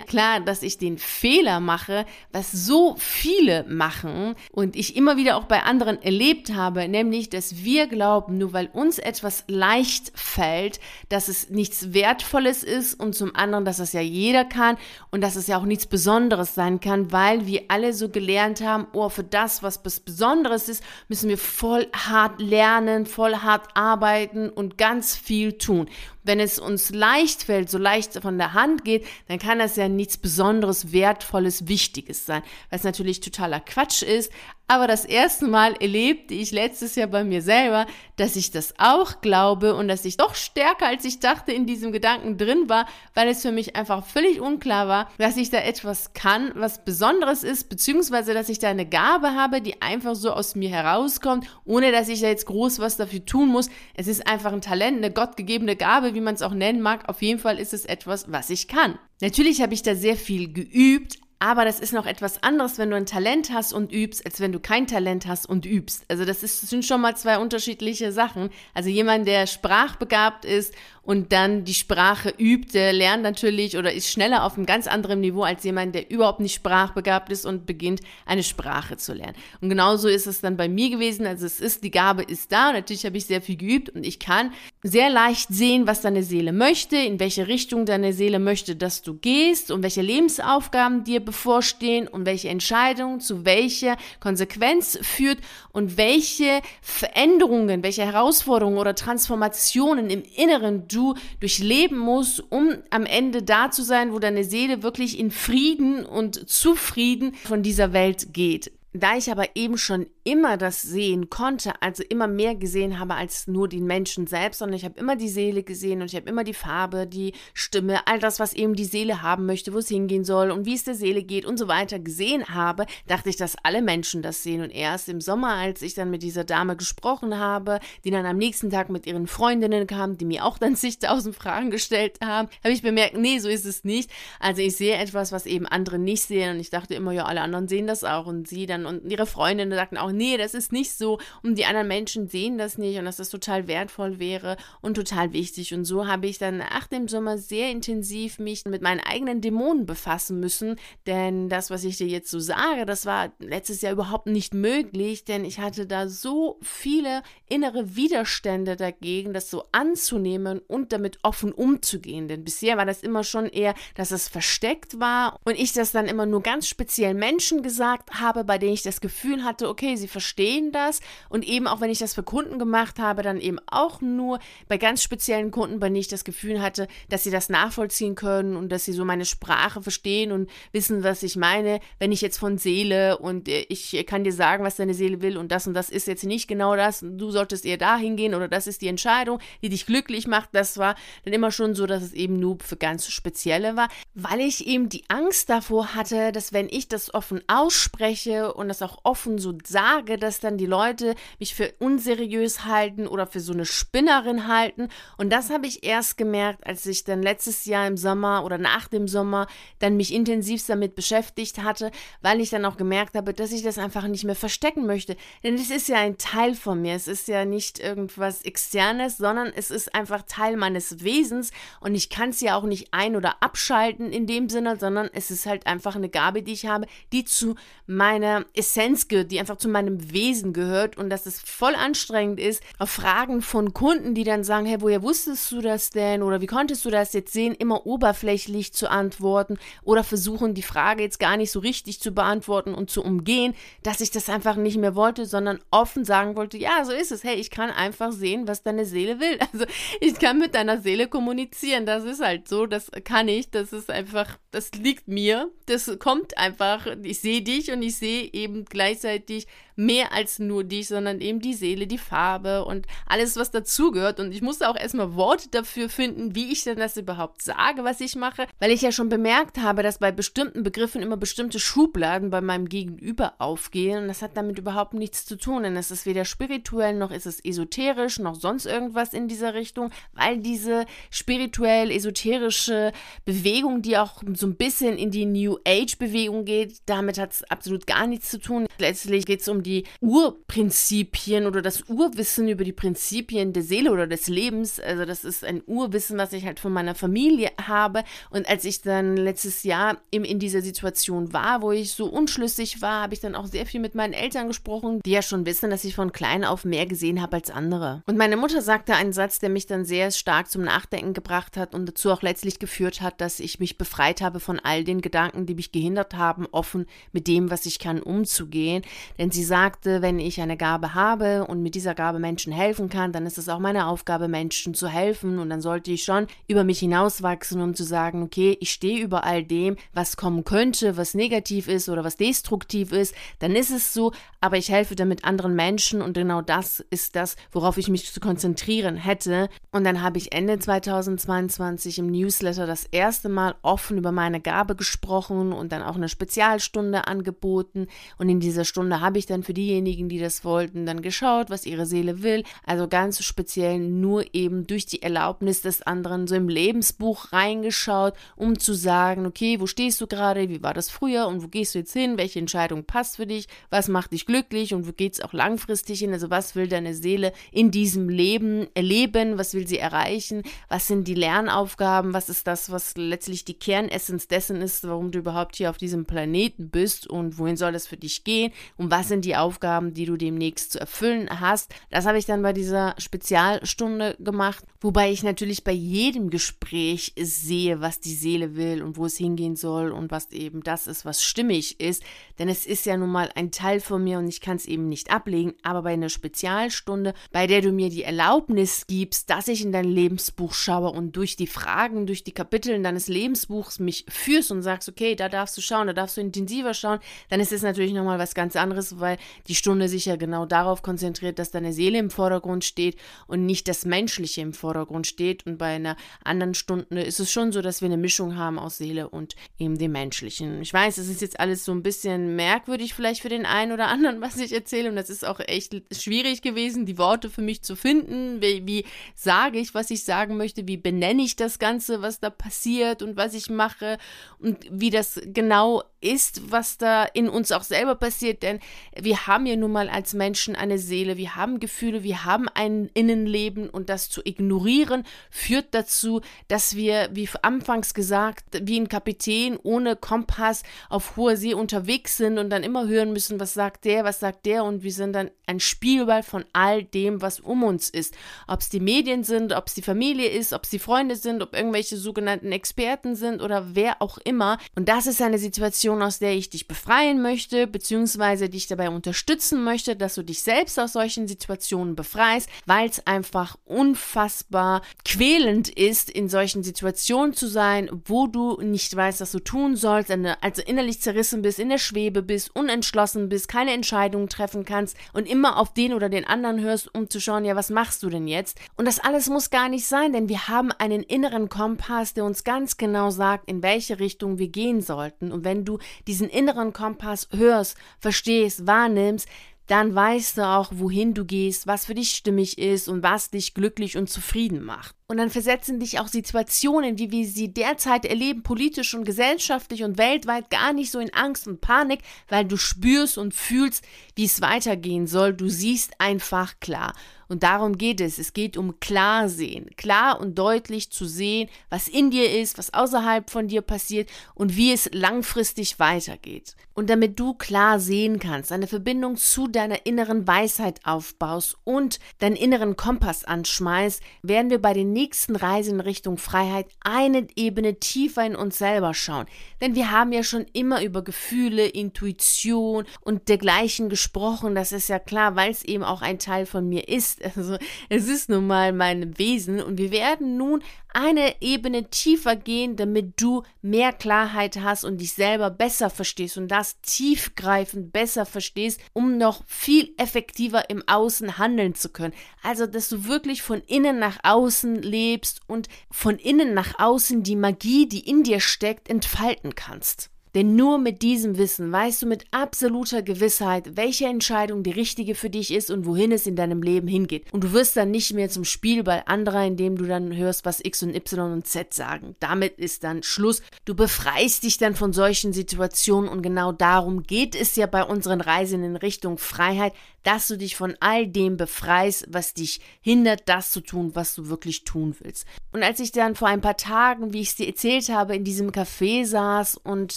klar, 0.00 0.40
dass 0.40 0.64
ich 0.64 0.78
den 0.78 0.98
Fehler 0.98 1.60
mache, 1.60 2.06
was 2.32 2.50
so 2.50 2.96
viele 2.98 3.62
machen 3.68 4.34
und 4.50 4.74
ich 4.74 4.96
immer 4.96 5.16
wieder 5.16 5.36
auch 5.36 5.44
bei 5.44 5.62
anderen 5.62 6.02
erlebt 6.02 6.54
habe, 6.54 6.88
nämlich, 6.88 7.30
dass 7.30 7.62
wir 7.62 7.86
glauben, 7.86 8.36
nur 8.38 8.52
weil 8.52 8.68
uns 8.72 8.98
etwas 8.98 9.44
leicht 9.46 10.10
fällt, 10.18 10.55
fällt, 10.56 10.80
dass 11.10 11.28
es 11.28 11.50
nichts 11.50 11.92
Wertvolles 11.92 12.62
ist 12.62 12.98
und 12.98 13.14
zum 13.14 13.34
anderen, 13.36 13.66
dass 13.66 13.78
es 13.78 13.92
ja 13.92 14.00
jeder 14.00 14.44
kann 14.44 14.78
und 15.10 15.20
dass 15.20 15.36
es 15.36 15.48
ja 15.48 15.58
auch 15.58 15.64
nichts 15.64 15.86
Besonderes 15.86 16.54
sein 16.54 16.80
kann, 16.80 17.12
weil 17.12 17.46
wir 17.46 17.64
alle 17.68 17.92
so 17.92 18.08
gelernt 18.08 18.62
haben, 18.62 18.86
oh, 18.94 19.10
für 19.10 19.24
das, 19.24 19.62
was 19.62 19.82
Besonderes 19.82 20.68
ist, 20.68 20.82
müssen 21.08 21.28
wir 21.28 21.38
voll 21.38 21.86
hart 21.92 22.40
lernen, 22.40 23.04
voll 23.04 23.36
hart 23.36 23.68
arbeiten 23.74 24.48
und 24.48 24.78
ganz 24.78 25.14
viel 25.14 25.58
tun. 25.58 25.90
Wenn 26.26 26.40
es 26.40 26.58
uns 26.58 26.90
leicht 26.90 27.44
fällt, 27.44 27.70
so 27.70 27.78
leicht 27.78 28.20
von 28.20 28.36
der 28.36 28.52
Hand 28.52 28.84
geht, 28.84 29.06
dann 29.28 29.38
kann 29.38 29.58
das 29.58 29.76
ja 29.76 29.88
nichts 29.88 30.18
Besonderes, 30.18 30.92
Wertvolles, 30.92 31.68
Wichtiges 31.68 32.26
sein, 32.26 32.42
was 32.70 32.82
natürlich 32.84 33.20
totaler 33.20 33.60
Quatsch 33.60 34.02
ist. 34.02 34.32
Aber 34.68 34.88
das 34.88 35.04
erste 35.04 35.46
Mal 35.46 35.74
erlebte 35.74 36.34
ich 36.34 36.50
letztes 36.50 36.96
Jahr 36.96 37.06
bei 37.06 37.22
mir 37.22 37.40
selber, 37.40 37.86
dass 38.16 38.34
ich 38.34 38.50
das 38.50 38.74
auch 38.78 39.20
glaube 39.20 39.76
und 39.76 39.86
dass 39.86 40.04
ich 40.04 40.16
doch 40.16 40.34
stärker 40.34 40.86
als 40.88 41.04
ich 41.04 41.20
dachte 41.20 41.52
in 41.52 41.66
diesem 41.66 41.92
Gedanken 41.92 42.36
drin 42.36 42.68
war, 42.68 42.86
weil 43.14 43.28
es 43.28 43.42
für 43.42 43.52
mich 43.52 43.76
einfach 43.76 44.04
völlig 44.04 44.40
unklar 44.40 44.88
war, 44.88 45.08
dass 45.18 45.36
ich 45.36 45.50
da 45.50 45.58
etwas 45.58 46.14
kann, 46.14 46.50
was 46.56 46.84
Besonderes 46.84 47.44
ist, 47.44 47.68
beziehungsweise 47.68 48.34
dass 48.34 48.48
ich 48.48 48.58
da 48.58 48.68
eine 48.68 48.86
Gabe 48.86 49.34
habe, 49.34 49.60
die 49.60 49.82
einfach 49.82 50.16
so 50.16 50.32
aus 50.32 50.56
mir 50.56 50.70
herauskommt, 50.70 51.46
ohne 51.64 51.92
dass 51.92 52.08
ich 52.08 52.20
da 52.20 52.26
jetzt 52.26 52.46
groß 52.46 52.80
was 52.80 52.96
dafür 52.96 53.24
tun 53.24 53.50
muss. 53.50 53.70
Es 53.94 54.08
ist 54.08 54.26
einfach 54.26 54.52
ein 54.52 54.62
Talent, 54.62 54.96
eine 54.96 55.12
gottgegebene 55.12 55.76
Gabe, 55.76 56.12
wie 56.16 56.20
man 56.20 56.34
es 56.34 56.42
auch 56.42 56.54
nennen 56.54 56.80
mag. 56.80 57.08
Auf 57.08 57.22
jeden 57.22 57.38
Fall 57.38 57.60
ist 57.60 57.72
es 57.72 57.84
etwas, 57.84 58.32
was 58.32 58.50
ich 58.50 58.66
kann. 58.66 58.98
Natürlich 59.20 59.62
habe 59.62 59.74
ich 59.74 59.82
da 59.82 59.94
sehr 59.94 60.16
viel 60.16 60.52
geübt, 60.52 61.18
aber 61.38 61.66
das 61.66 61.80
ist 61.80 61.92
noch 61.92 62.06
etwas 62.06 62.42
anderes, 62.42 62.78
wenn 62.78 62.90
du 62.90 62.96
ein 62.96 63.04
Talent 63.04 63.52
hast 63.52 63.74
und 63.74 63.92
übst, 63.92 64.24
als 64.24 64.40
wenn 64.40 64.52
du 64.52 64.58
kein 64.58 64.86
Talent 64.86 65.26
hast 65.26 65.46
und 65.46 65.66
übst. 65.66 66.06
Also 66.08 66.24
das, 66.24 66.42
ist, 66.42 66.62
das 66.62 66.70
sind 66.70 66.84
schon 66.86 67.02
mal 67.02 67.14
zwei 67.14 67.38
unterschiedliche 67.38 68.10
Sachen. 68.10 68.48
Also 68.72 68.88
jemand, 68.88 69.28
der 69.28 69.46
sprachbegabt 69.46 70.46
ist 70.46 70.74
und 71.06 71.32
dann 71.32 71.64
die 71.64 71.72
Sprache 71.72 72.34
übt, 72.36 72.72
der 72.72 72.92
lernt 72.92 73.22
natürlich 73.22 73.78
oder 73.78 73.92
ist 73.92 74.10
schneller 74.10 74.44
auf 74.44 74.56
einem 74.56 74.66
ganz 74.66 74.88
anderen 74.88 75.20
Niveau 75.20 75.44
als 75.44 75.62
jemand, 75.62 75.94
der 75.94 76.10
überhaupt 76.10 76.40
nicht 76.40 76.54
sprachbegabt 76.54 77.30
ist 77.30 77.46
und 77.46 77.64
beginnt, 77.64 78.00
eine 78.26 78.42
Sprache 78.42 78.96
zu 78.96 79.14
lernen. 79.14 79.36
Und 79.60 79.68
genauso 79.68 80.08
ist 80.08 80.26
es 80.26 80.40
dann 80.40 80.56
bei 80.56 80.68
mir 80.68 80.90
gewesen. 80.90 81.24
Also 81.24 81.46
es 81.46 81.60
ist, 81.60 81.84
die 81.84 81.92
Gabe 81.92 82.24
ist 82.24 82.50
da 82.50 82.68
und 82.68 82.74
natürlich 82.74 83.06
habe 83.06 83.16
ich 83.16 83.26
sehr 83.26 83.40
viel 83.40 83.56
geübt 83.56 83.90
und 83.90 84.04
ich 84.04 84.18
kann 84.18 84.52
sehr 84.82 85.08
leicht 85.08 85.48
sehen, 85.48 85.86
was 85.86 86.00
deine 86.00 86.24
Seele 86.24 86.52
möchte, 86.52 86.96
in 86.96 87.20
welche 87.20 87.46
Richtung 87.46 87.86
deine 87.86 88.12
Seele 88.12 88.40
möchte, 88.40 88.74
dass 88.74 89.02
du 89.02 89.14
gehst 89.14 89.70
und 89.70 89.84
welche 89.84 90.02
Lebensaufgaben 90.02 91.04
dir 91.04 91.20
bevorstehen 91.20 92.08
und 92.08 92.26
welche 92.26 92.48
Entscheidung 92.48 93.20
zu 93.20 93.44
welcher 93.44 93.96
Konsequenz 94.18 94.98
führt 95.02 95.38
und 95.70 95.96
welche 95.96 96.62
Veränderungen, 96.82 97.84
welche 97.84 98.04
Herausforderungen 98.04 98.78
oder 98.78 98.96
Transformationen 98.96 100.10
im 100.10 100.24
Inneren 100.34 100.88
du 100.88 100.95
durchleben 100.96 101.98
musst, 101.98 102.42
um 102.50 102.76
am 102.90 103.06
Ende 103.06 103.42
da 103.42 103.70
zu 103.70 103.82
sein, 103.82 104.12
wo 104.12 104.18
deine 104.18 104.44
Seele 104.44 104.82
wirklich 104.82 105.18
in 105.18 105.30
Frieden 105.30 106.04
und 106.04 106.48
zufrieden 106.48 107.34
von 107.44 107.62
dieser 107.62 107.92
Welt 107.92 108.32
geht. 108.32 108.72
Da 108.92 109.16
ich 109.16 109.30
aber 109.30 109.56
eben 109.56 109.78
schon 109.78 110.06
immer 110.26 110.56
das 110.56 110.82
sehen 110.82 111.30
konnte, 111.30 111.80
also 111.80 112.02
immer 112.02 112.26
mehr 112.26 112.56
gesehen 112.56 112.98
habe 112.98 113.14
als 113.14 113.46
nur 113.46 113.68
den 113.68 113.86
Menschen 113.86 114.26
selbst, 114.26 114.58
sondern 114.58 114.76
ich 114.76 114.84
habe 114.84 114.98
immer 114.98 115.14
die 115.14 115.28
Seele 115.28 115.62
gesehen 115.62 116.00
und 116.00 116.08
ich 116.08 116.16
habe 116.16 116.28
immer 116.28 116.42
die 116.42 116.52
Farbe, 116.52 117.06
die 117.06 117.32
Stimme, 117.54 118.04
all 118.08 118.18
das, 118.18 118.40
was 118.40 118.52
eben 118.52 118.74
die 118.74 118.84
Seele 118.84 119.22
haben 119.22 119.46
möchte, 119.46 119.72
wo 119.72 119.78
es 119.78 119.88
hingehen 119.88 120.24
soll 120.24 120.50
und 120.50 120.66
wie 120.66 120.74
es 120.74 120.82
der 120.82 120.96
Seele 120.96 121.22
geht 121.22 121.46
und 121.46 121.58
so 121.58 121.68
weiter 121.68 122.00
gesehen 122.00 122.44
habe, 122.46 122.86
dachte 123.06 123.30
ich, 123.30 123.36
dass 123.36 123.54
alle 123.62 123.82
Menschen 123.82 124.20
das 124.20 124.42
sehen. 124.42 124.62
Und 124.62 124.70
erst 124.70 125.08
im 125.08 125.20
Sommer, 125.20 125.54
als 125.54 125.80
ich 125.80 125.94
dann 125.94 126.10
mit 126.10 126.24
dieser 126.24 126.42
Dame 126.42 126.74
gesprochen 126.74 127.38
habe, 127.38 127.78
die 128.04 128.10
dann 128.10 128.26
am 128.26 128.36
nächsten 128.36 128.68
Tag 128.68 128.90
mit 128.90 129.06
ihren 129.06 129.28
Freundinnen 129.28 129.86
kam, 129.86 130.18
die 130.18 130.24
mir 130.24 130.44
auch 130.44 130.58
dann 130.58 130.74
zigtausend 130.76 131.36
Fragen 131.36 131.70
gestellt 131.70 132.18
haben, 132.20 132.48
habe 132.64 132.74
ich 132.74 132.82
bemerkt, 132.82 133.16
nee, 133.16 133.38
so 133.38 133.48
ist 133.48 133.64
es 133.64 133.84
nicht. 133.84 134.10
Also 134.40 134.60
ich 134.60 134.74
sehe 134.74 134.96
etwas, 134.96 135.30
was 135.30 135.46
eben 135.46 135.66
andere 135.66 136.00
nicht 136.00 136.22
sehen 136.24 136.56
und 136.56 136.60
ich 136.60 136.70
dachte 136.70 136.94
immer, 136.94 137.12
ja, 137.12 137.26
alle 137.26 137.42
anderen 137.42 137.68
sehen 137.68 137.86
das 137.86 138.02
auch 138.02 138.26
und 138.26 138.48
sie 138.48 138.66
dann 138.66 138.86
und 138.86 139.08
ihre 139.08 139.26
Freundinnen 139.26 139.72
sagten 139.72 139.98
auch, 139.98 140.15
nee, 140.16 140.36
das 140.36 140.54
ist 140.54 140.72
nicht 140.72 140.92
so 140.92 141.18
und 141.42 141.56
die 141.56 141.64
anderen 141.64 141.88
Menschen 141.88 142.28
sehen 142.28 142.58
das 142.58 142.78
nicht 142.78 142.98
und 142.98 143.04
dass 143.04 143.16
das 143.16 143.30
total 143.30 143.68
wertvoll 143.68 144.18
wäre 144.18 144.56
und 144.80 144.94
total 144.94 145.32
wichtig. 145.32 145.74
Und 145.74 145.84
so 145.84 146.06
habe 146.06 146.26
ich 146.26 146.38
dann 146.38 146.58
nach 146.58 146.86
dem 146.86 147.08
Sommer 147.08 147.38
sehr 147.38 147.70
intensiv 147.70 148.38
mich 148.38 148.64
mit 148.64 148.82
meinen 148.82 149.00
eigenen 149.00 149.40
Dämonen 149.40 149.86
befassen 149.86 150.40
müssen, 150.40 150.76
denn 151.06 151.48
das, 151.48 151.70
was 151.70 151.84
ich 151.84 151.96
dir 151.96 152.06
jetzt 152.06 152.30
so 152.30 152.40
sage, 152.40 152.86
das 152.86 153.06
war 153.06 153.32
letztes 153.38 153.82
Jahr 153.82 153.92
überhaupt 153.92 154.26
nicht 154.26 154.54
möglich, 154.54 155.24
denn 155.24 155.44
ich 155.44 155.60
hatte 155.60 155.86
da 155.86 156.08
so 156.08 156.58
viele 156.62 157.22
innere 157.48 157.96
Widerstände 157.96 158.76
dagegen, 158.76 159.32
das 159.32 159.50
so 159.50 159.64
anzunehmen 159.72 160.60
und 160.60 160.92
damit 160.92 161.18
offen 161.22 161.52
umzugehen. 161.52 162.28
Denn 162.28 162.44
bisher 162.44 162.76
war 162.76 162.86
das 162.86 163.02
immer 163.02 163.24
schon 163.24 163.46
eher, 163.46 163.74
dass 163.94 164.10
es 164.10 164.28
versteckt 164.28 164.98
war 164.98 165.38
und 165.44 165.58
ich 165.58 165.72
das 165.72 165.92
dann 165.92 166.06
immer 166.06 166.26
nur 166.26 166.42
ganz 166.42 166.66
speziell 166.68 167.14
Menschen 167.14 167.62
gesagt 167.62 168.20
habe, 168.20 168.44
bei 168.44 168.58
denen 168.58 168.74
ich 168.74 168.82
das 168.82 169.00
Gefühl 169.00 169.44
hatte, 169.44 169.68
okay, 169.68 169.96
sie 169.96 170.05
verstehen 170.06 170.72
das. 170.72 171.00
Und 171.28 171.46
eben 171.46 171.66
auch 171.66 171.80
wenn 171.80 171.90
ich 171.90 171.98
das 171.98 172.14
für 172.14 172.22
Kunden 172.22 172.58
gemacht 172.58 172.98
habe, 172.98 173.22
dann 173.22 173.40
eben 173.40 173.58
auch 173.66 174.00
nur 174.00 174.38
bei 174.68 174.78
ganz 174.78 175.02
speziellen 175.02 175.50
Kunden, 175.50 175.80
bei 175.80 175.88
denen 175.88 175.96
ich 175.96 176.08
das 176.08 176.24
Gefühl 176.24 176.60
hatte, 176.60 176.88
dass 177.08 177.24
sie 177.24 177.30
das 177.30 177.48
nachvollziehen 177.48 178.14
können 178.14 178.56
und 178.56 178.70
dass 178.70 178.84
sie 178.84 178.92
so 178.92 179.04
meine 179.04 179.24
Sprache 179.24 179.82
verstehen 179.82 180.32
und 180.32 180.50
wissen, 180.72 181.02
was 181.02 181.22
ich 181.22 181.36
meine. 181.36 181.80
Wenn 181.98 182.12
ich 182.12 182.20
jetzt 182.20 182.38
von 182.38 182.58
Seele 182.58 183.18
und 183.18 183.48
äh, 183.48 183.66
ich 183.68 184.04
kann 184.06 184.24
dir 184.24 184.32
sagen, 184.32 184.64
was 184.64 184.76
deine 184.76 184.94
Seele 184.94 185.22
will 185.22 185.36
und 185.36 185.50
das 185.52 185.66
und 185.66 185.74
das 185.74 185.90
ist 185.90 186.06
jetzt 186.06 186.24
nicht 186.24 186.48
genau 186.48 186.76
das, 186.76 187.00
du 187.02 187.30
solltest 187.30 187.64
eher 187.64 187.78
dahin 187.78 188.16
gehen 188.16 188.34
oder 188.34 188.48
das 188.48 188.66
ist 188.66 188.82
die 188.82 188.88
Entscheidung, 188.88 189.40
die 189.62 189.68
dich 189.68 189.86
glücklich 189.86 190.26
macht, 190.26 190.50
das 190.52 190.78
war 190.78 190.94
dann 191.24 191.32
immer 191.32 191.50
schon 191.50 191.74
so, 191.74 191.86
dass 191.86 192.02
es 192.02 192.12
eben 192.12 192.38
nur 192.38 192.58
für 192.62 192.76
ganz 192.76 193.06
spezielle 193.08 193.76
war, 193.76 193.88
weil 194.14 194.40
ich 194.40 194.66
eben 194.66 194.88
die 194.88 195.04
Angst 195.08 195.50
davor 195.50 195.94
hatte, 195.94 196.32
dass 196.32 196.52
wenn 196.52 196.68
ich 196.68 196.88
das 196.88 197.12
offen 197.14 197.42
ausspreche 197.46 198.52
und 198.54 198.68
das 198.68 198.82
auch 198.82 198.98
offen 199.02 199.38
so 199.38 199.56
sage, 199.64 199.95
dass 200.02 200.40
dann 200.40 200.58
die 200.58 200.66
Leute 200.66 201.14
mich 201.38 201.54
für 201.54 201.72
unseriös 201.78 202.64
halten 202.64 203.06
oder 203.06 203.26
für 203.26 203.40
so 203.40 203.52
eine 203.52 203.66
Spinnerin 203.66 204.48
halten. 204.48 204.88
Und 205.16 205.30
das 205.30 205.50
habe 205.50 205.66
ich 205.66 205.84
erst 205.84 206.16
gemerkt, 206.16 206.66
als 206.66 206.86
ich 206.86 207.04
dann 207.04 207.22
letztes 207.22 207.64
Jahr 207.64 207.86
im 207.86 207.96
Sommer 207.96 208.44
oder 208.44 208.58
nach 208.58 208.88
dem 208.88 209.08
Sommer 209.08 209.46
dann 209.78 209.96
mich 209.96 210.12
intensiv 210.12 210.64
damit 210.66 210.94
beschäftigt 210.94 211.62
hatte, 211.62 211.90
weil 212.22 212.40
ich 212.40 212.50
dann 212.50 212.64
auch 212.64 212.76
gemerkt 212.76 213.14
habe, 213.16 213.34
dass 213.34 213.52
ich 213.52 213.62
das 213.62 213.78
einfach 213.78 214.06
nicht 214.06 214.24
mehr 214.24 214.34
verstecken 214.34 214.86
möchte. 214.86 215.16
Denn 215.42 215.54
es 215.54 215.70
ist 215.70 215.88
ja 215.88 215.96
ein 215.96 216.18
Teil 216.18 216.54
von 216.54 216.80
mir. 216.80 216.94
Es 216.94 217.08
ist 217.08 217.28
ja 217.28 217.44
nicht 217.44 217.78
irgendwas 217.78 218.42
Externes, 218.42 219.16
sondern 219.16 219.52
es 219.54 219.70
ist 219.70 219.94
einfach 219.94 220.22
Teil 220.22 220.56
meines 220.56 221.02
Wesens 221.02 221.50
und 221.80 221.94
ich 221.94 222.10
kann 222.10 222.30
es 222.30 222.40
ja 222.40 222.56
auch 222.56 222.64
nicht 222.64 222.88
ein- 222.92 223.16
oder 223.16 223.42
abschalten 223.42 224.12
in 224.12 224.26
dem 224.26 224.48
Sinne, 224.48 224.78
sondern 224.78 225.08
es 225.12 225.30
ist 225.30 225.46
halt 225.46 225.66
einfach 225.66 225.96
eine 225.96 226.08
Gabe, 226.08 226.42
die 226.42 226.52
ich 226.52 226.66
habe, 226.66 226.86
die 227.12 227.24
zu 227.24 227.54
meiner 227.86 228.44
Essenz 228.54 229.08
gehört, 229.08 229.30
die 229.30 229.40
einfach 229.40 229.56
zu 229.56 229.68
meinem 229.86 230.12
Wesen 230.12 230.52
gehört 230.52 230.96
und 230.96 231.10
dass 231.10 231.26
es 231.26 231.40
voll 231.40 231.74
anstrengend 231.74 232.38
ist, 232.38 232.62
auf 232.78 232.90
Fragen 232.90 233.40
von 233.40 233.72
Kunden, 233.72 234.14
die 234.14 234.24
dann 234.24 234.44
sagen, 234.44 234.66
hey, 234.66 234.80
woher 234.80 235.02
wusstest 235.02 235.50
du 235.52 235.60
das 235.60 235.90
denn 235.90 236.22
oder 236.22 236.40
wie 236.40 236.46
konntest 236.46 236.84
du 236.84 236.90
das 236.90 237.12
jetzt 237.12 237.32
sehen, 237.32 237.54
immer 237.54 237.86
oberflächlich 237.86 238.72
zu 238.72 238.90
antworten 238.90 239.58
oder 239.82 240.04
versuchen, 240.04 240.54
die 240.54 240.62
Frage 240.62 241.02
jetzt 241.02 241.18
gar 241.18 241.36
nicht 241.36 241.50
so 241.50 241.60
richtig 241.60 242.00
zu 242.00 242.12
beantworten 242.12 242.74
und 242.74 242.90
zu 242.90 243.02
umgehen, 243.02 243.54
dass 243.82 244.00
ich 244.00 244.10
das 244.10 244.28
einfach 244.28 244.56
nicht 244.56 244.76
mehr 244.76 244.94
wollte, 244.94 245.26
sondern 245.26 245.58
offen 245.70 246.04
sagen 246.04 246.36
wollte, 246.36 246.58
ja, 246.58 246.84
so 246.84 246.92
ist 246.92 247.12
es. 247.12 247.24
Hey, 247.24 247.36
ich 247.36 247.50
kann 247.50 247.70
einfach 247.70 248.12
sehen, 248.12 248.48
was 248.48 248.62
deine 248.62 248.84
Seele 248.84 249.20
will. 249.20 249.38
Also 249.52 249.64
ich 250.00 250.18
kann 250.18 250.38
mit 250.38 250.54
deiner 250.54 250.80
Seele 250.80 251.08
kommunizieren. 251.08 251.86
Das 251.86 252.04
ist 252.04 252.20
halt 252.20 252.48
so, 252.48 252.66
das 252.66 252.90
kann 253.04 253.28
ich. 253.28 253.50
Das 253.50 253.72
ist 253.72 253.90
einfach, 253.90 254.38
das 254.50 254.72
liegt 254.72 255.08
mir. 255.08 255.50
Das 255.66 255.90
kommt 255.98 256.36
einfach. 256.36 256.86
Ich 257.02 257.20
sehe 257.20 257.42
dich 257.42 257.70
und 257.70 257.82
ich 257.82 257.96
sehe 257.96 258.28
eben 258.32 258.64
gleichzeitig 258.64 259.46
mehr 259.76 260.12
als 260.12 260.38
nur 260.38 260.64
dich, 260.64 260.88
sondern 260.88 261.20
eben 261.20 261.40
die 261.40 261.54
Seele, 261.54 261.86
die 261.86 261.98
Farbe 261.98 262.64
und 262.64 262.86
alles, 263.06 263.36
was 263.36 263.50
dazugehört. 263.50 264.18
Und 264.18 264.32
ich 264.32 264.42
musste 264.42 264.68
auch 264.68 264.76
erstmal 264.76 265.14
Worte 265.14 265.48
dafür 265.50 265.88
finden, 265.88 266.34
wie 266.34 266.50
ich 266.52 266.64
denn 266.64 266.78
das 266.78 266.96
überhaupt 266.96 267.42
sage, 267.42 267.84
was 267.84 268.00
ich 268.00 268.16
mache, 268.16 268.46
weil 268.58 268.70
ich 268.70 268.82
ja 268.82 268.90
schon 268.90 269.08
bemerkt 269.08 269.58
habe, 269.58 269.82
dass 269.82 269.98
bei 269.98 270.10
bestimmten 270.12 270.62
Begriffen 270.62 271.02
immer 271.02 271.16
bestimmte 271.16 271.60
Schubladen 271.60 272.30
bei 272.30 272.40
meinem 272.40 272.68
Gegenüber 272.68 273.34
aufgehen. 273.38 274.02
Und 274.02 274.08
das 274.08 274.22
hat 274.22 274.36
damit 274.36 274.58
überhaupt 274.58 274.94
nichts 274.94 275.26
zu 275.26 275.36
tun, 275.36 275.62
denn 275.62 275.76
es 275.76 275.90
ist 275.90 276.06
weder 276.06 276.24
spirituell 276.24 276.94
noch 276.94 277.10
ist 277.10 277.26
es 277.26 277.44
esoterisch 277.44 278.18
noch 278.18 278.34
sonst 278.34 278.66
irgendwas 278.66 279.12
in 279.12 279.28
dieser 279.28 279.54
Richtung, 279.54 279.90
weil 280.12 280.38
diese 280.38 280.86
spirituell 281.10 281.90
esoterische 281.90 282.92
Bewegung, 283.24 283.82
die 283.82 283.98
auch 283.98 284.22
so 284.34 284.46
ein 284.46 284.56
bisschen 284.56 284.96
in 284.96 285.10
die 285.10 285.26
New 285.26 285.58
Age 285.66 285.98
Bewegung 285.98 286.44
geht, 286.44 286.80
damit 286.86 287.18
hat 287.18 287.32
es 287.32 287.44
absolut 287.44 287.86
gar 287.86 288.06
nichts 288.06 288.30
zu 288.30 288.38
tun. 288.38 288.66
Letztlich 288.78 289.26
geht 289.26 289.40
es 289.40 289.48
um 289.48 289.62
die 289.66 289.84
Urprinzipien 290.00 291.46
oder 291.46 291.60
das 291.60 291.82
Urwissen 291.88 292.48
über 292.48 292.64
die 292.64 292.72
Prinzipien 292.72 293.52
der 293.52 293.64
Seele 293.64 293.90
oder 293.90 294.06
des 294.06 294.28
Lebens. 294.28 294.78
Also 294.78 295.04
das 295.04 295.24
ist 295.24 295.44
ein 295.44 295.62
Urwissen, 295.66 296.16
was 296.18 296.32
ich 296.32 296.46
halt 296.46 296.60
von 296.60 296.72
meiner 296.72 296.94
Familie 296.94 297.50
habe. 297.60 298.04
Und 298.30 298.48
als 298.48 298.64
ich 298.64 298.82
dann 298.82 299.16
letztes 299.16 299.64
Jahr 299.64 299.98
eben 300.12 300.24
in 300.24 300.38
dieser 300.38 300.62
Situation 300.62 301.32
war, 301.32 301.62
wo 301.62 301.72
ich 301.72 301.92
so 301.92 302.06
unschlüssig 302.06 302.80
war, 302.80 303.02
habe 303.02 303.14
ich 303.14 303.20
dann 303.20 303.34
auch 303.34 303.46
sehr 303.46 303.66
viel 303.66 303.80
mit 303.80 303.94
meinen 303.94 304.12
Eltern 304.12 304.46
gesprochen, 304.46 305.00
die 305.04 305.10
ja 305.10 305.22
schon 305.22 305.46
wissen, 305.46 305.70
dass 305.70 305.84
ich 305.84 305.96
von 305.96 306.12
klein 306.12 306.44
auf 306.44 306.64
mehr 306.64 306.86
gesehen 306.86 307.20
habe 307.20 307.36
als 307.36 307.50
andere. 307.50 308.02
Und 308.06 308.16
meine 308.16 308.36
Mutter 308.36 308.62
sagte 308.62 308.94
einen 308.94 309.12
Satz, 309.12 309.40
der 309.40 309.50
mich 309.50 309.66
dann 309.66 309.84
sehr 309.84 310.12
stark 310.12 310.50
zum 310.50 310.62
Nachdenken 310.62 311.12
gebracht 311.12 311.56
hat 311.56 311.74
und 311.74 311.86
dazu 311.86 312.12
auch 312.12 312.22
letztlich 312.22 312.60
geführt 312.60 313.00
hat, 313.00 313.20
dass 313.20 313.40
ich 313.40 313.58
mich 313.58 313.78
befreit 313.78 314.20
habe 314.20 314.38
von 314.38 314.60
all 314.60 314.84
den 314.84 315.00
Gedanken, 315.00 315.46
die 315.46 315.54
mich 315.54 315.72
gehindert 315.72 316.14
haben, 316.14 316.46
offen 316.52 316.86
mit 317.12 317.26
dem, 317.26 317.50
was 317.50 317.66
ich 317.66 317.78
kann, 317.80 318.00
umzugehen. 318.00 318.82
Denn 319.18 319.30
sie 319.30 319.44
sagte, 319.56 320.02
wenn 320.02 320.18
ich 320.18 320.38
eine 320.42 320.58
Gabe 320.58 320.92
habe 320.92 321.46
und 321.46 321.62
mit 321.62 321.74
dieser 321.74 321.94
Gabe 321.94 322.18
Menschen 322.18 322.52
helfen 322.52 322.90
kann, 322.90 323.12
dann 323.12 323.24
ist 323.24 323.38
es 323.38 323.48
auch 323.48 323.58
meine 323.58 323.86
Aufgabe, 323.86 324.28
Menschen 324.28 324.74
zu 324.74 324.86
helfen. 324.86 325.38
Und 325.38 325.48
dann 325.48 325.62
sollte 325.62 325.90
ich 325.92 326.04
schon 326.04 326.26
über 326.46 326.62
mich 326.62 326.80
hinauswachsen, 326.80 327.62
um 327.62 327.74
zu 327.74 327.82
sagen, 327.82 328.22
okay, 328.22 328.58
ich 328.60 328.70
stehe 328.70 329.02
über 329.02 329.24
all 329.24 329.42
dem, 329.42 329.76
was 329.94 330.18
kommen 330.18 330.44
könnte, 330.44 330.98
was 330.98 331.14
negativ 331.14 331.68
ist 331.68 331.88
oder 331.88 332.04
was 332.04 332.18
destruktiv 332.18 332.92
ist. 332.92 333.14
Dann 333.38 333.56
ist 333.56 333.70
es 333.70 333.94
so, 333.94 334.12
aber 334.42 334.58
ich 334.58 334.68
helfe 334.68 334.94
damit 334.94 335.24
anderen 335.24 335.54
Menschen 335.54 336.02
und 336.02 336.12
genau 336.12 336.42
das 336.42 336.84
ist 336.90 337.16
das, 337.16 337.36
worauf 337.50 337.78
ich 337.78 337.88
mich 337.88 338.12
zu 338.12 338.20
konzentrieren 338.20 338.96
hätte. 338.96 339.48
Und 339.72 339.84
dann 339.84 340.02
habe 340.02 340.18
ich 340.18 340.32
Ende 340.32 340.58
2022 340.58 341.98
im 341.98 342.08
Newsletter 342.08 342.66
das 342.66 342.84
erste 342.84 343.30
Mal 343.30 343.54
offen 343.62 343.96
über 343.96 344.12
meine 344.12 344.40
Gabe 344.40 344.76
gesprochen 344.76 345.54
und 345.54 345.72
dann 345.72 345.82
auch 345.82 345.96
eine 345.96 346.10
Spezialstunde 346.10 347.06
angeboten. 347.06 347.86
Und 348.18 348.28
in 348.28 348.38
dieser 348.38 348.66
Stunde 348.66 349.00
habe 349.00 349.18
ich 349.18 349.24
dann 349.24 349.45
für 349.46 349.54
diejenigen, 349.54 350.08
die 350.08 350.18
das 350.18 350.44
wollten, 350.44 350.84
dann 350.84 351.00
geschaut, 351.00 351.48
was 351.48 351.64
ihre 351.64 351.86
Seele 351.86 352.22
will. 352.22 352.42
Also 352.64 352.88
ganz 352.88 353.22
speziell 353.24 353.78
nur 353.78 354.34
eben 354.34 354.66
durch 354.66 354.86
die 354.86 355.02
Erlaubnis 355.02 355.62
des 355.62 355.82
anderen 355.82 356.26
so 356.26 356.34
im 356.34 356.48
Lebensbuch 356.48 357.32
reingeschaut, 357.32 358.14
um 358.34 358.58
zu 358.58 358.74
sagen, 358.74 359.24
okay, 359.24 359.60
wo 359.60 359.66
stehst 359.66 360.00
du 360.00 360.06
gerade, 360.06 360.48
wie 360.48 360.62
war 360.62 360.74
das 360.74 360.90
früher? 360.90 361.28
Und 361.28 361.42
wo 361.42 361.48
gehst 361.48 361.74
du 361.74 361.78
jetzt 361.78 361.92
hin, 361.92 362.18
welche 362.18 362.40
Entscheidung 362.40 362.84
passt 362.84 363.16
für 363.16 363.26
dich, 363.26 363.46
was 363.70 363.88
macht 363.88 364.12
dich 364.12 364.26
glücklich? 364.26 364.74
Und 364.74 364.86
wo 364.86 364.92
geht 364.92 365.14
es 365.14 365.20
auch 365.20 365.32
langfristig 365.32 366.00
hin, 366.00 366.12
also 366.12 366.28
was 366.28 366.56
will 366.56 366.68
deine 366.68 366.94
Seele 366.94 367.32
in 367.52 367.70
diesem 367.70 368.08
Leben 368.08 368.66
erleben, 368.74 369.38
was 369.38 369.54
will 369.54 369.66
sie 369.66 369.78
erreichen, 369.78 370.42
was 370.68 370.88
sind 370.88 371.06
die 371.06 371.14
Lernaufgaben, 371.14 372.12
was 372.12 372.28
ist 372.28 372.46
das, 372.46 372.70
was 372.70 372.96
letztlich 372.96 373.44
die 373.44 373.54
Kernessenz 373.54 374.26
dessen 374.26 374.60
ist, 374.60 374.86
warum 374.88 375.12
du 375.12 375.20
überhaupt 375.20 375.54
hier 375.56 375.70
auf 375.70 375.78
diesem 375.78 376.04
Planeten 376.04 376.68
bist? 376.70 377.06
Und 377.06 377.38
wohin 377.38 377.56
soll 377.56 377.74
es 377.76 377.86
für 377.86 377.96
dich 377.96 378.24
gehen? 378.24 378.52
Und 378.76 378.90
was 378.90 379.08
sind 379.08 379.24
die 379.24 379.35
Aufgaben, 379.36 379.94
die 379.94 380.06
du 380.06 380.16
demnächst 380.16 380.72
zu 380.72 380.80
erfüllen 380.80 381.28
hast. 381.40 381.74
Das 381.90 382.06
habe 382.06 382.18
ich 382.18 382.26
dann 382.26 382.42
bei 382.42 382.52
dieser 382.52 382.94
Spezialstunde 382.98 384.16
gemacht, 384.18 384.64
wobei 384.80 385.10
ich 385.10 385.22
natürlich 385.22 385.64
bei 385.64 385.72
jedem 385.72 386.30
Gespräch 386.30 387.12
sehe, 387.18 387.80
was 387.80 388.00
die 388.00 388.14
Seele 388.14 388.56
will 388.56 388.82
und 388.82 388.96
wo 388.96 389.06
es 389.06 389.16
hingehen 389.16 389.56
soll 389.56 389.90
und 389.90 390.10
was 390.10 390.30
eben 390.32 390.62
das 390.62 390.86
ist, 390.86 391.04
was 391.04 391.22
stimmig 391.22 391.80
ist, 391.80 392.02
denn 392.38 392.48
es 392.48 392.66
ist 392.66 392.86
ja 392.86 392.96
nun 392.96 393.10
mal 393.10 393.30
ein 393.34 393.50
Teil 393.50 393.80
von 393.80 394.02
mir 394.02 394.18
und 394.18 394.28
ich 394.28 394.40
kann 394.40 394.56
es 394.56 394.66
eben 394.66 394.88
nicht 394.88 395.10
ablegen, 395.10 395.54
aber 395.62 395.82
bei 395.82 395.92
einer 395.92 396.08
Spezialstunde, 396.08 397.14
bei 397.32 397.46
der 397.46 397.60
du 397.60 397.72
mir 397.72 397.90
die 397.90 398.04
Erlaubnis 398.04 398.86
gibst, 398.86 399.30
dass 399.30 399.48
ich 399.48 399.62
in 399.62 399.72
dein 399.72 399.84
Lebensbuch 399.84 400.54
schaue 400.54 400.90
und 400.90 401.16
durch 401.16 401.36
die 401.36 401.46
Fragen, 401.46 402.06
durch 402.06 402.24
die 402.24 402.32
Kapitel 402.32 402.82
deines 402.82 403.08
Lebensbuchs 403.08 403.78
mich 403.78 404.06
führst 404.08 404.50
und 404.50 404.62
sagst, 404.62 404.88
okay, 404.88 405.14
da 405.14 405.28
darfst 405.28 405.56
du 405.56 405.60
schauen, 405.60 405.86
da 405.86 405.92
darfst 405.92 406.16
du 406.16 406.20
intensiver 406.20 406.74
schauen, 406.74 407.00
dann 407.28 407.40
ist 407.40 407.52
es 407.52 407.62
natürlich 407.62 407.92
nochmal 407.92 408.18
was 408.18 408.34
ganz 408.34 408.56
anderes, 408.56 409.00
weil 409.00 409.15
die 409.48 409.54
Stunde 409.54 409.88
sich 409.88 410.06
ja 410.06 410.16
genau 410.16 410.46
darauf 410.46 410.82
konzentriert, 410.82 411.38
dass 411.38 411.50
deine 411.50 411.72
Seele 411.72 411.98
im 411.98 412.10
Vordergrund 412.10 412.64
steht 412.64 412.96
und 413.26 413.46
nicht 413.46 413.68
das 413.68 413.84
Menschliche 413.84 414.40
im 414.40 414.52
Vordergrund 414.52 415.06
steht. 415.06 415.46
Und 415.46 415.58
bei 415.58 415.74
einer 415.74 415.96
anderen 416.24 416.54
Stunde 416.54 417.02
ist 417.02 417.20
es 417.20 417.30
schon 417.30 417.52
so, 417.52 417.62
dass 417.62 417.80
wir 417.80 417.86
eine 417.86 417.96
Mischung 417.96 418.36
haben 418.36 418.58
aus 418.58 418.78
Seele 418.78 419.08
und 419.08 419.36
eben 419.58 419.78
dem 419.78 419.92
Menschlichen. 419.92 420.60
Ich 420.62 420.72
weiß, 420.72 420.98
es 420.98 421.08
ist 421.08 421.20
jetzt 421.20 421.40
alles 421.40 421.64
so 421.64 421.72
ein 421.72 421.82
bisschen 421.82 422.36
merkwürdig 422.36 422.94
vielleicht 422.94 423.22
für 423.22 423.28
den 423.28 423.46
einen 423.46 423.72
oder 423.72 423.88
anderen, 423.88 424.20
was 424.20 424.36
ich 424.36 424.52
erzähle. 424.52 424.88
Und 424.88 424.96
das 424.96 425.10
ist 425.10 425.26
auch 425.26 425.40
echt 425.40 425.74
schwierig 425.92 426.42
gewesen, 426.42 426.86
die 426.86 426.98
Worte 426.98 427.30
für 427.30 427.42
mich 427.42 427.62
zu 427.62 427.76
finden. 427.76 428.40
Wie, 428.40 428.66
wie 428.66 428.84
sage 429.14 429.58
ich, 429.58 429.74
was 429.74 429.90
ich 429.90 430.04
sagen 430.04 430.36
möchte? 430.36 430.66
Wie 430.66 430.76
benenne 430.76 431.22
ich 431.22 431.36
das 431.36 431.58
Ganze, 431.58 432.02
was 432.02 432.20
da 432.20 432.30
passiert 432.30 433.02
und 433.02 433.16
was 433.16 433.34
ich 433.34 433.50
mache? 433.50 433.98
Und 434.38 434.66
wie 434.70 434.90
das 434.90 435.20
genau 435.24 435.82
ist, 436.06 436.50
was 436.50 436.78
da 436.78 437.04
in 437.04 437.28
uns 437.28 437.52
auch 437.52 437.62
selber 437.62 437.94
passiert, 437.94 438.42
denn 438.42 438.60
wir 438.98 439.26
haben 439.26 439.46
ja 439.46 439.56
nun 439.56 439.72
mal 439.72 439.88
als 439.88 440.14
Menschen 440.14 440.56
eine 440.56 440.78
Seele, 440.78 441.16
wir 441.16 441.36
haben 441.36 441.60
Gefühle, 441.60 442.02
wir 442.02 442.24
haben 442.24 442.48
ein 442.54 442.90
Innenleben. 442.94 443.68
Und 443.68 443.88
das 443.88 444.08
zu 444.08 444.22
ignorieren 444.24 445.04
führt 445.30 445.66
dazu, 445.72 446.20
dass 446.48 446.76
wir, 446.76 447.08
wie 447.12 447.28
anfangs 447.42 447.94
gesagt, 447.94 448.44
wie 448.62 448.78
ein 448.78 448.88
Kapitän 448.88 449.58
ohne 449.62 449.96
Kompass 449.96 450.62
auf 450.88 451.16
hoher 451.16 451.36
See 451.36 451.54
unterwegs 451.54 452.16
sind 452.16 452.38
und 452.38 452.50
dann 452.50 452.62
immer 452.62 452.86
hören 452.86 453.12
müssen, 453.12 453.40
was 453.40 453.54
sagt 453.54 453.84
der, 453.84 454.04
was 454.04 454.20
sagt 454.20 454.46
der. 454.46 454.64
Und 454.64 454.82
wir 454.82 454.92
sind 454.92 455.12
dann 455.12 455.30
ein 455.46 455.60
Spielball 455.60 456.22
von 456.22 456.44
all 456.52 456.84
dem, 456.84 457.22
was 457.22 457.40
um 457.40 457.62
uns 457.64 457.88
ist. 457.88 458.14
Ob 458.46 458.60
es 458.60 458.68
die 458.68 458.80
Medien 458.80 459.24
sind, 459.24 459.52
ob 459.52 459.66
es 459.66 459.74
die 459.74 459.82
Familie 459.82 460.28
ist, 460.28 460.52
ob 460.52 460.64
es 460.64 460.70
die 460.70 460.78
Freunde 460.78 461.16
sind, 461.16 461.42
ob 461.42 461.54
irgendwelche 461.54 461.96
sogenannten 461.96 462.52
Experten 462.52 463.14
sind 463.14 463.42
oder 463.42 463.74
wer 463.74 464.02
auch 464.02 464.18
immer. 464.18 464.58
Und 464.74 464.88
das 464.88 465.06
ist 465.06 465.22
eine 465.22 465.38
Situation, 465.38 465.95
Situation, 465.96 466.02
aus 466.02 466.18
der 466.18 466.34
ich 466.34 466.50
dich 466.50 466.68
befreien 466.68 467.22
möchte, 467.22 467.66
beziehungsweise 467.66 468.48
dich 468.48 468.66
dabei 468.66 468.88
unterstützen 468.90 469.64
möchte, 469.64 469.96
dass 469.96 470.14
du 470.14 470.22
dich 470.22 470.42
selbst 470.42 470.78
aus 470.78 470.92
solchen 470.92 471.28
Situationen 471.28 471.94
befreist, 471.94 472.48
weil 472.66 472.88
es 472.88 473.06
einfach 473.06 473.56
unfassbar 473.64 474.82
quälend 475.04 475.68
ist, 475.68 476.10
in 476.10 476.28
solchen 476.28 476.62
Situationen 476.62 477.34
zu 477.34 477.46
sein, 477.46 477.90
wo 478.06 478.26
du 478.26 478.60
nicht 478.60 478.94
weißt, 478.94 479.20
was 479.20 479.32
du 479.32 479.40
tun 479.40 479.76
sollst, 479.76 480.10
also 480.40 480.62
innerlich 480.62 481.00
zerrissen 481.00 481.42
bist, 481.42 481.58
in 481.58 481.68
der 481.68 481.78
Schwebe 481.78 482.22
bist, 482.22 482.54
unentschlossen 482.54 483.28
bist, 483.28 483.48
keine 483.48 483.72
Entscheidungen 483.72 484.28
treffen 484.28 484.64
kannst 484.64 484.96
und 485.12 485.28
immer 485.28 485.58
auf 485.58 485.72
den 485.72 485.92
oder 485.92 486.08
den 486.08 486.26
anderen 486.26 486.60
hörst, 486.60 486.94
um 486.94 487.08
zu 487.08 487.20
schauen, 487.20 487.44
ja, 487.44 487.56
was 487.56 487.70
machst 487.70 488.02
du 488.02 488.10
denn 488.10 488.28
jetzt? 488.28 488.58
Und 488.76 488.86
das 488.86 489.00
alles 489.00 489.28
muss 489.28 489.50
gar 489.50 489.68
nicht 489.68 489.86
sein, 489.86 490.12
denn 490.12 490.28
wir 490.28 490.48
haben 490.48 490.72
einen 490.72 491.02
inneren 491.02 491.48
Kompass, 491.48 492.14
der 492.14 492.24
uns 492.24 492.44
ganz 492.44 492.76
genau 492.76 493.10
sagt, 493.10 493.48
in 493.48 493.62
welche 493.62 493.98
Richtung 493.98 494.38
wir 494.38 494.48
gehen 494.48 494.80
sollten. 494.80 495.32
Und 495.32 495.44
wenn 495.44 495.64
du 495.64 495.75
diesen 496.06 496.28
inneren 496.28 496.72
Kompass 496.72 497.28
hörst, 497.32 497.76
verstehst, 498.00 498.66
wahrnimmst, 498.66 499.28
dann 499.66 499.94
weißt 499.94 500.38
du 500.38 500.46
auch, 500.46 500.70
wohin 500.74 501.14
du 501.14 501.24
gehst, 501.24 501.66
was 501.66 501.86
für 501.86 501.94
dich 501.94 502.10
stimmig 502.10 502.58
ist 502.58 502.88
und 502.88 503.02
was 503.02 503.30
dich 503.30 503.54
glücklich 503.54 503.96
und 503.96 504.08
zufrieden 504.08 504.62
macht. 504.62 504.95
Und 505.08 505.18
dann 505.18 505.30
versetzen 505.30 505.78
dich 505.78 506.00
auch 506.00 506.08
Situationen, 506.08 506.98
wie 506.98 507.12
wir 507.12 507.26
sie 507.26 507.52
derzeit 507.52 508.04
erleben, 508.04 508.42
politisch 508.42 508.92
und 508.92 509.04
gesellschaftlich 509.04 509.84
und 509.84 509.98
weltweit, 509.98 510.50
gar 510.50 510.72
nicht 510.72 510.90
so 510.90 510.98
in 510.98 511.14
Angst 511.14 511.46
und 511.46 511.60
Panik, 511.60 512.00
weil 512.28 512.44
du 512.44 512.56
spürst 512.56 513.16
und 513.16 513.32
fühlst, 513.32 513.84
wie 514.16 514.24
es 514.24 514.40
weitergehen 514.40 515.06
soll. 515.06 515.32
Du 515.32 515.48
siehst 515.48 516.00
einfach 516.00 516.58
klar. 516.58 516.92
Und 517.28 517.42
darum 517.42 517.76
geht 517.76 518.00
es. 518.00 518.18
Es 518.18 518.32
geht 518.32 518.56
um 518.56 518.78
Klarsehen. 518.78 519.70
Klar 519.76 520.20
und 520.20 520.38
deutlich 520.38 520.90
zu 520.90 521.06
sehen, 521.06 521.48
was 521.70 521.88
in 521.88 522.10
dir 522.10 522.30
ist, 522.40 522.56
was 522.56 522.72
außerhalb 522.72 523.30
von 523.30 523.48
dir 523.48 523.62
passiert 523.62 524.08
und 524.34 524.56
wie 524.56 524.72
es 524.72 524.88
langfristig 524.92 525.78
weitergeht. 525.78 526.54
Und 526.74 526.88
damit 526.88 527.18
du 527.18 527.34
klar 527.34 527.80
sehen 527.80 528.18
kannst, 528.18 528.52
eine 528.52 528.66
Verbindung 528.66 529.16
zu 529.16 529.48
deiner 529.48 529.86
inneren 529.86 530.26
Weisheit 530.26 530.80
aufbaust 530.84 531.56
und 531.64 531.98
deinen 532.18 532.36
inneren 532.36 532.76
Kompass 532.76 533.24
anschmeißt, 533.24 534.02
werden 534.22 534.50
wir 534.50 534.62
bei 534.62 534.72
den 534.72 534.92
nächsten 534.96 535.36
Reise 535.36 535.72
in 535.72 535.80
Richtung 535.80 536.16
Freiheit 536.16 536.66
eine 536.80 537.26
Ebene 537.36 537.78
tiefer 537.78 538.24
in 538.24 538.34
uns 538.34 538.56
selber 538.56 538.94
schauen. 538.94 539.26
Denn 539.60 539.74
wir 539.74 539.90
haben 539.90 540.10
ja 540.10 540.22
schon 540.22 540.46
immer 540.54 540.82
über 540.82 541.04
Gefühle, 541.04 541.66
Intuition 541.66 542.86
und 543.02 543.28
dergleichen 543.28 543.90
gesprochen. 543.90 544.54
Das 544.54 544.72
ist 544.72 544.88
ja 544.88 544.98
klar, 544.98 545.36
weil 545.36 545.50
es 545.50 545.64
eben 545.64 545.84
auch 545.84 546.00
ein 546.00 546.18
Teil 546.18 546.46
von 546.46 546.68
mir 546.68 546.88
ist. 546.88 547.20
Also 547.36 547.58
es 547.90 548.08
ist 548.08 548.30
nun 548.30 548.46
mal 548.46 548.72
mein 548.72 549.18
Wesen 549.18 549.60
und 549.60 549.76
wir 549.76 549.90
werden 549.90 550.38
nun 550.38 550.62
eine 550.96 551.42
Ebene 551.42 551.90
tiefer 551.90 552.36
gehen, 552.36 552.76
damit 552.76 553.20
du 553.20 553.42
mehr 553.60 553.92
Klarheit 553.92 554.60
hast 554.62 554.82
und 554.82 554.96
dich 554.96 555.12
selber 555.12 555.50
besser 555.50 555.90
verstehst 555.90 556.38
und 556.38 556.48
das 556.48 556.80
tiefgreifend 556.80 557.92
besser 557.92 558.24
verstehst, 558.24 558.80
um 558.94 559.18
noch 559.18 559.42
viel 559.46 559.92
effektiver 559.98 560.70
im 560.70 560.82
Außen 560.88 561.36
handeln 561.36 561.74
zu 561.74 561.90
können. 561.90 562.14
Also, 562.42 562.66
dass 562.66 562.88
du 562.88 563.04
wirklich 563.04 563.42
von 563.42 563.60
innen 563.60 563.98
nach 563.98 564.20
außen 564.22 564.76
lebst 564.76 565.42
und 565.46 565.68
von 565.90 566.16
innen 566.16 566.54
nach 566.54 566.78
außen 566.78 567.22
die 567.22 567.36
Magie, 567.36 567.86
die 567.86 568.08
in 568.08 568.22
dir 568.22 568.40
steckt, 568.40 568.88
entfalten 568.88 569.54
kannst. 569.54 570.08
Denn 570.36 570.54
nur 570.54 570.76
mit 570.76 571.00
diesem 571.00 571.38
Wissen 571.38 571.72
weißt 571.72 572.02
du 572.02 572.06
mit 572.06 572.26
absoluter 572.30 573.00
Gewissheit, 573.00 573.74
welche 573.78 574.04
Entscheidung 574.04 574.62
die 574.62 574.70
richtige 574.70 575.14
für 575.14 575.30
dich 575.30 575.50
ist 575.50 575.70
und 575.70 575.86
wohin 575.86 576.12
es 576.12 576.26
in 576.26 576.36
deinem 576.36 576.60
Leben 576.62 576.88
hingeht. 576.88 577.32
Und 577.32 577.42
du 577.42 577.54
wirst 577.54 577.74
dann 577.74 577.90
nicht 577.90 578.12
mehr 578.12 578.28
zum 578.28 578.44
Spielball 578.44 579.02
anderer, 579.06 579.46
indem 579.46 579.78
du 579.78 579.86
dann 579.86 580.14
hörst, 580.14 580.44
was 580.44 580.62
X 580.62 580.82
und 580.82 580.94
Y 580.94 581.32
und 581.32 581.46
Z 581.46 581.72
sagen. 581.72 582.16
Damit 582.20 582.58
ist 582.58 582.84
dann 582.84 583.02
Schluss. 583.02 583.40
Du 583.64 583.74
befreist 583.74 584.42
dich 584.42 584.58
dann 584.58 584.74
von 584.74 584.92
solchen 584.92 585.32
Situationen 585.32 586.10
und 586.10 586.20
genau 586.20 586.52
darum 586.52 587.04
geht 587.04 587.34
es 587.34 587.56
ja 587.56 587.64
bei 587.64 587.82
unseren 587.82 588.20
Reisen 588.20 588.62
in 588.62 588.76
Richtung 588.76 589.16
Freiheit, 589.16 589.72
dass 590.06 590.28
du 590.28 590.38
dich 590.38 590.54
von 590.54 590.76
all 590.78 591.08
dem 591.08 591.36
befreist, 591.36 592.06
was 592.08 592.32
dich 592.32 592.60
hindert, 592.80 593.22
das 593.26 593.50
zu 593.50 593.60
tun, 593.60 593.90
was 593.94 594.14
du 594.14 594.28
wirklich 594.28 594.62
tun 594.62 594.94
willst. 595.00 595.26
Und 595.52 595.64
als 595.64 595.80
ich 595.80 595.90
dann 595.90 596.14
vor 596.14 596.28
ein 596.28 596.40
paar 596.40 596.56
Tagen, 596.56 597.12
wie 597.12 597.22
ich 597.22 597.30
es 597.30 597.34
dir 597.34 597.48
erzählt 597.48 597.88
habe, 597.88 598.14
in 598.14 598.22
diesem 598.22 598.52
Café 598.52 599.04
saß 599.04 599.56
und 599.56 599.96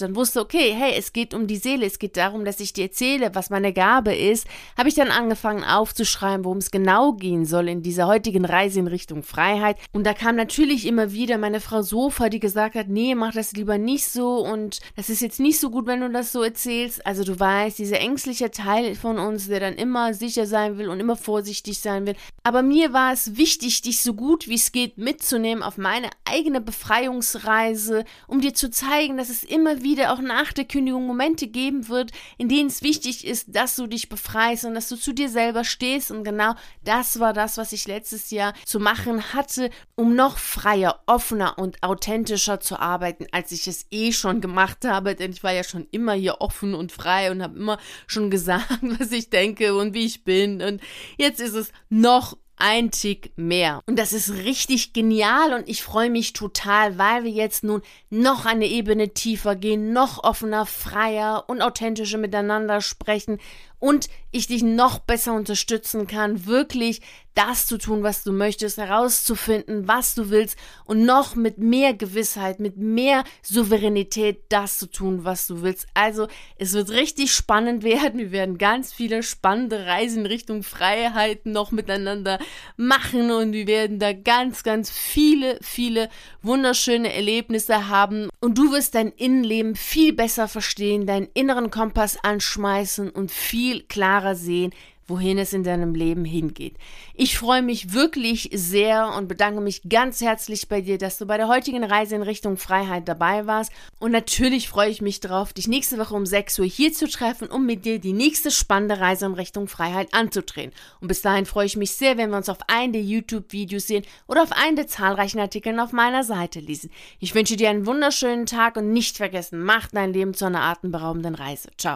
dann 0.00 0.16
wusste, 0.16 0.40
okay, 0.40 0.74
hey, 0.76 0.94
es 0.98 1.12
geht 1.12 1.32
um 1.32 1.46
die 1.46 1.58
Seele, 1.58 1.86
es 1.86 2.00
geht 2.00 2.16
darum, 2.16 2.44
dass 2.44 2.58
ich 2.58 2.72
dir 2.72 2.86
erzähle, 2.86 3.36
was 3.36 3.50
meine 3.50 3.72
Gabe 3.72 4.12
ist, 4.12 4.48
habe 4.76 4.88
ich 4.88 4.96
dann 4.96 5.12
angefangen 5.12 5.62
aufzuschreiben, 5.62 6.44
worum 6.44 6.58
es 6.58 6.72
genau 6.72 7.12
gehen 7.12 7.44
soll 7.44 7.68
in 7.68 7.82
dieser 7.82 8.08
heutigen 8.08 8.44
Reise 8.44 8.80
in 8.80 8.88
Richtung 8.88 9.22
Freiheit. 9.22 9.76
Und 9.92 10.04
da 10.04 10.12
kam 10.12 10.34
natürlich 10.34 10.86
immer 10.86 11.12
wieder 11.12 11.38
meine 11.38 11.60
Frau 11.60 11.82
Sofa, 11.82 12.30
die 12.30 12.40
gesagt 12.40 12.74
hat, 12.74 12.88
nee, 12.88 13.14
mach 13.14 13.32
das 13.32 13.52
lieber 13.52 13.78
nicht 13.78 14.06
so 14.06 14.38
und 14.38 14.80
das 14.96 15.08
ist 15.08 15.20
jetzt 15.20 15.38
nicht 15.38 15.60
so 15.60 15.70
gut, 15.70 15.86
wenn 15.86 16.00
du 16.00 16.10
das 16.10 16.32
so 16.32 16.42
erzählst. 16.42 17.06
Also 17.06 17.22
du 17.22 17.38
weißt, 17.38 17.78
dieser 17.78 18.00
ängstliche 18.00 18.50
Teil 18.50 18.96
von 18.96 19.20
uns, 19.20 19.46
der 19.46 19.60
dann 19.60 19.74
immer 19.74 19.99
immer 20.00 20.14
sicher 20.14 20.46
sein 20.46 20.78
will 20.78 20.88
und 20.88 21.00
immer 21.00 21.16
vorsichtig 21.16 21.78
sein 21.78 22.06
will. 22.06 22.16
Aber 22.42 22.62
mir 22.62 22.92
war 22.92 23.12
es 23.12 23.36
wichtig, 23.36 23.82
dich 23.82 24.00
so 24.00 24.14
gut 24.14 24.48
wie 24.48 24.54
es 24.54 24.72
geht 24.72 24.98
mitzunehmen 24.98 25.62
auf 25.62 25.76
meine 25.76 26.08
eigene 26.24 26.60
Befreiungsreise, 26.60 28.04
um 28.26 28.40
dir 28.40 28.54
zu 28.54 28.70
zeigen, 28.70 29.18
dass 29.18 29.28
es 29.28 29.44
immer 29.44 29.82
wieder 29.82 30.12
auch 30.12 30.20
nach 30.20 30.52
der 30.52 30.64
Kündigung 30.64 31.06
Momente 31.06 31.48
geben 31.48 31.88
wird, 31.88 32.12
in 32.38 32.48
denen 32.48 32.68
es 32.68 32.82
wichtig 32.82 33.26
ist, 33.26 33.54
dass 33.54 33.76
du 33.76 33.86
dich 33.86 34.08
befreist 34.08 34.64
und 34.64 34.74
dass 34.74 34.88
du 34.88 34.96
zu 34.96 35.12
dir 35.12 35.28
selber 35.28 35.64
stehst. 35.64 36.10
Und 36.10 36.24
genau 36.24 36.54
das 36.84 37.20
war 37.20 37.32
das, 37.32 37.58
was 37.58 37.72
ich 37.72 37.86
letztes 37.86 38.30
Jahr 38.30 38.54
zu 38.64 38.80
machen 38.80 39.34
hatte, 39.34 39.70
um 39.96 40.14
noch 40.14 40.38
freier, 40.38 41.00
offener 41.06 41.58
und 41.58 41.82
authentischer 41.82 42.60
zu 42.60 42.78
arbeiten, 42.78 43.26
als 43.32 43.52
ich 43.52 43.66
es 43.66 43.86
eh 43.90 44.12
schon 44.12 44.40
gemacht 44.40 44.84
habe. 44.84 45.14
Denn 45.14 45.32
ich 45.32 45.42
war 45.42 45.52
ja 45.52 45.64
schon 45.64 45.86
immer 45.90 46.14
hier 46.14 46.40
offen 46.40 46.74
und 46.74 46.92
frei 46.92 47.30
und 47.30 47.42
habe 47.42 47.58
immer 47.58 47.78
schon 48.06 48.30
gesagt, 48.40 48.78
was 48.82 49.12
ich 49.12 49.28
denke 49.30 49.74
und 49.74 49.89
wie 49.94 50.06
ich 50.06 50.24
bin. 50.24 50.62
Und 50.62 50.80
jetzt 51.16 51.40
ist 51.40 51.54
es 51.54 51.72
noch 51.88 52.36
ein 52.60 52.90
Tick 52.90 53.32
mehr. 53.36 53.80
Und 53.86 53.98
das 53.98 54.12
ist 54.12 54.30
richtig 54.30 54.92
genial 54.92 55.54
und 55.54 55.68
ich 55.68 55.82
freue 55.82 56.10
mich 56.10 56.34
total, 56.34 56.98
weil 56.98 57.24
wir 57.24 57.30
jetzt 57.30 57.64
nun 57.64 57.80
noch 58.10 58.44
eine 58.44 58.66
Ebene 58.66 59.14
tiefer 59.14 59.56
gehen, 59.56 59.92
noch 59.92 60.22
offener, 60.22 60.66
freier 60.66 61.44
und 61.48 61.62
authentischer 61.62 62.18
miteinander 62.18 62.80
sprechen 62.82 63.38
und 63.80 64.08
ich 64.30 64.46
dich 64.46 64.62
noch 64.62 65.00
besser 65.00 65.32
unterstützen 65.32 66.06
kann, 66.06 66.46
wirklich 66.46 67.00
das 67.34 67.66
zu 67.66 67.78
tun, 67.78 68.02
was 68.02 68.24
du 68.24 68.32
möchtest, 68.32 68.76
herauszufinden, 68.76 69.86
was 69.86 70.14
du 70.14 70.30
willst 70.30 70.58
und 70.84 71.04
noch 71.04 71.36
mit 71.36 71.58
mehr 71.58 71.94
Gewissheit, 71.94 72.58
mit 72.58 72.76
mehr 72.76 73.24
Souveränität 73.42 74.42
das 74.48 74.78
zu 74.78 74.86
tun, 74.86 75.24
was 75.24 75.46
du 75.46 75.62
willst. 75.62 75.86
Also 75.94 76.26
es 76.56 76.72
wird 76.72 76.90
richtig 76.90 77.32
spannend 77.32 77.84
werden. 77.84 78.18
Wir 78.18 78.32
werden 78.32 78.58
ganz 78.58 78.92
viele 78.92 79.22
spannende 79.22 79.86
Reisen 79.86 80.20
in 80.20 80.26
Richtung 80.26 80.62
Freiheit 80.62 81.46
noch 81.46 81.70
miteinander 81.70 82.38
machen 82.76 83.30
und 83.30 83.52
wir 83.52 83.66
werden 83.66 83.98
da 83.98 84.12
ganz, 84.12 84.62
ganz 84.62 84.90
viele, 84.90 85.58
viele 85.62 86.08
wunderschöne 86.42 87.12
Erlebnisse 87.12 87.88
haben 87.88 88.28
und 88.40 88.58
du 88.58 88.72
wirst 88.72 88.94
dein 88.96 89.12
Innenleben 89.12 89.76
viel 89.76 90.12
besser 90.12 90.48
verstehen, 90.48 91.06
deinen 91.06 91.28
inneren 91.32 91.70
Kompass 91.70 92.18
anschmeißen 92.22 93.10
und 93.10 93.30
viel 93.30 93.69
klarer 93.78 94.34
sehen, 94.34 94.72
wohin 95.10 95.36
es 95.38 95.52
in 95.52 95.64
deinem 95.64 95.94
Leben 95.94 96.24
hingeht. 96.24 96.76
Ich 97.14 97.36
freue 97.36 97.60
mich 97.60 97.92
wirklich 97.92 98.48
sehr 98.54 99.12
und 99.14 99.28
bedanke 99.28 99.60
mich 99.60 99.82
ganz 99.86 100.22
herzlich 100.22 100.68
bei 100.68 100.80
dir, 100.80 100.96
dass 100.96 101.18
du 101.18 101.26
bei 101.26 101.36
der 101.36 101.48
heutigen 101.48 101.84
Reise 101.84 102.14
in 102.14 102.22
Richtung 102.22 102.56
Freiheit 102.56 103.06
dabei 103.08 103.46
warst. 103.46 103.72
Und 103.98 104.12
natürlich 104.12 104.68
freue 104.68 104.88
ich 104.88 105.02
mich 105.02 105.20
darauf, 105.20 105.52
dich 105.52 105.68
nächste 105.68 105.98
Woche 105.98 106.14
um 106.14 106.24
6 106.24 106.60
Uhr 106.60 106.64
hier 106.64 106.92
zu 106.94 107.08
treffen, 107.08 107.48
um 107.48 107.66
mit 107.66 107.84
dir 107.84 107.98
die 107.98 108.14
nächste 108.14 108.50
spannende 108.50 109.00
Reise 109.00 109.26
in 109.26 109.34
Richtung 109.34 109.68
Freiheit 109.68 110.14
anzutreten. 110.14 110.72
Und 111.00 111.08
bis 111.08 111.20
dahin 111.20 111.44
freue 111.44 111.66
ich 111.66 111.76
mich 111.76 111.90
sehr, 111.90 112.16
wenn 112.16 112.30
wir 112.30 112.38
uns 112.38 112.48
auf 112.48 112.58
einen 112.68 112.92
der 112.92 113.02
YouTube-Videos 113.02 113.86
sehen 113.86 114.04
oder 114.26 114.42
auf 114.42 114.52
einen 114.52 114.76
der 114.76 114.86
zahlreichen 114.86 115.40
Artikeln 115.40 115.80
auf 115.80 115.92
meiner 115.92 116.24
Seite 116.24 116.60
lesen. 116.60 116.90
Ich 117.18 117.34
wünsche 117.34 117.56
dir 117.56 117.68
einen 117.68 117.86
wunderschönen 117.86 118.46
Tag 118.46 118.76
und 118.76 118.92
nicht 118.92 119.16
vergessen, 119.16 119.62
mach 119.62 119.88
dein 119.88 120.12
Leben 120.12 120.34
zu 120.34 120.46
einer 120.46 120.62
atemberaubenden 120.62 121.34
Reise. 121.34 121.68
Ciao. 121.76 121.88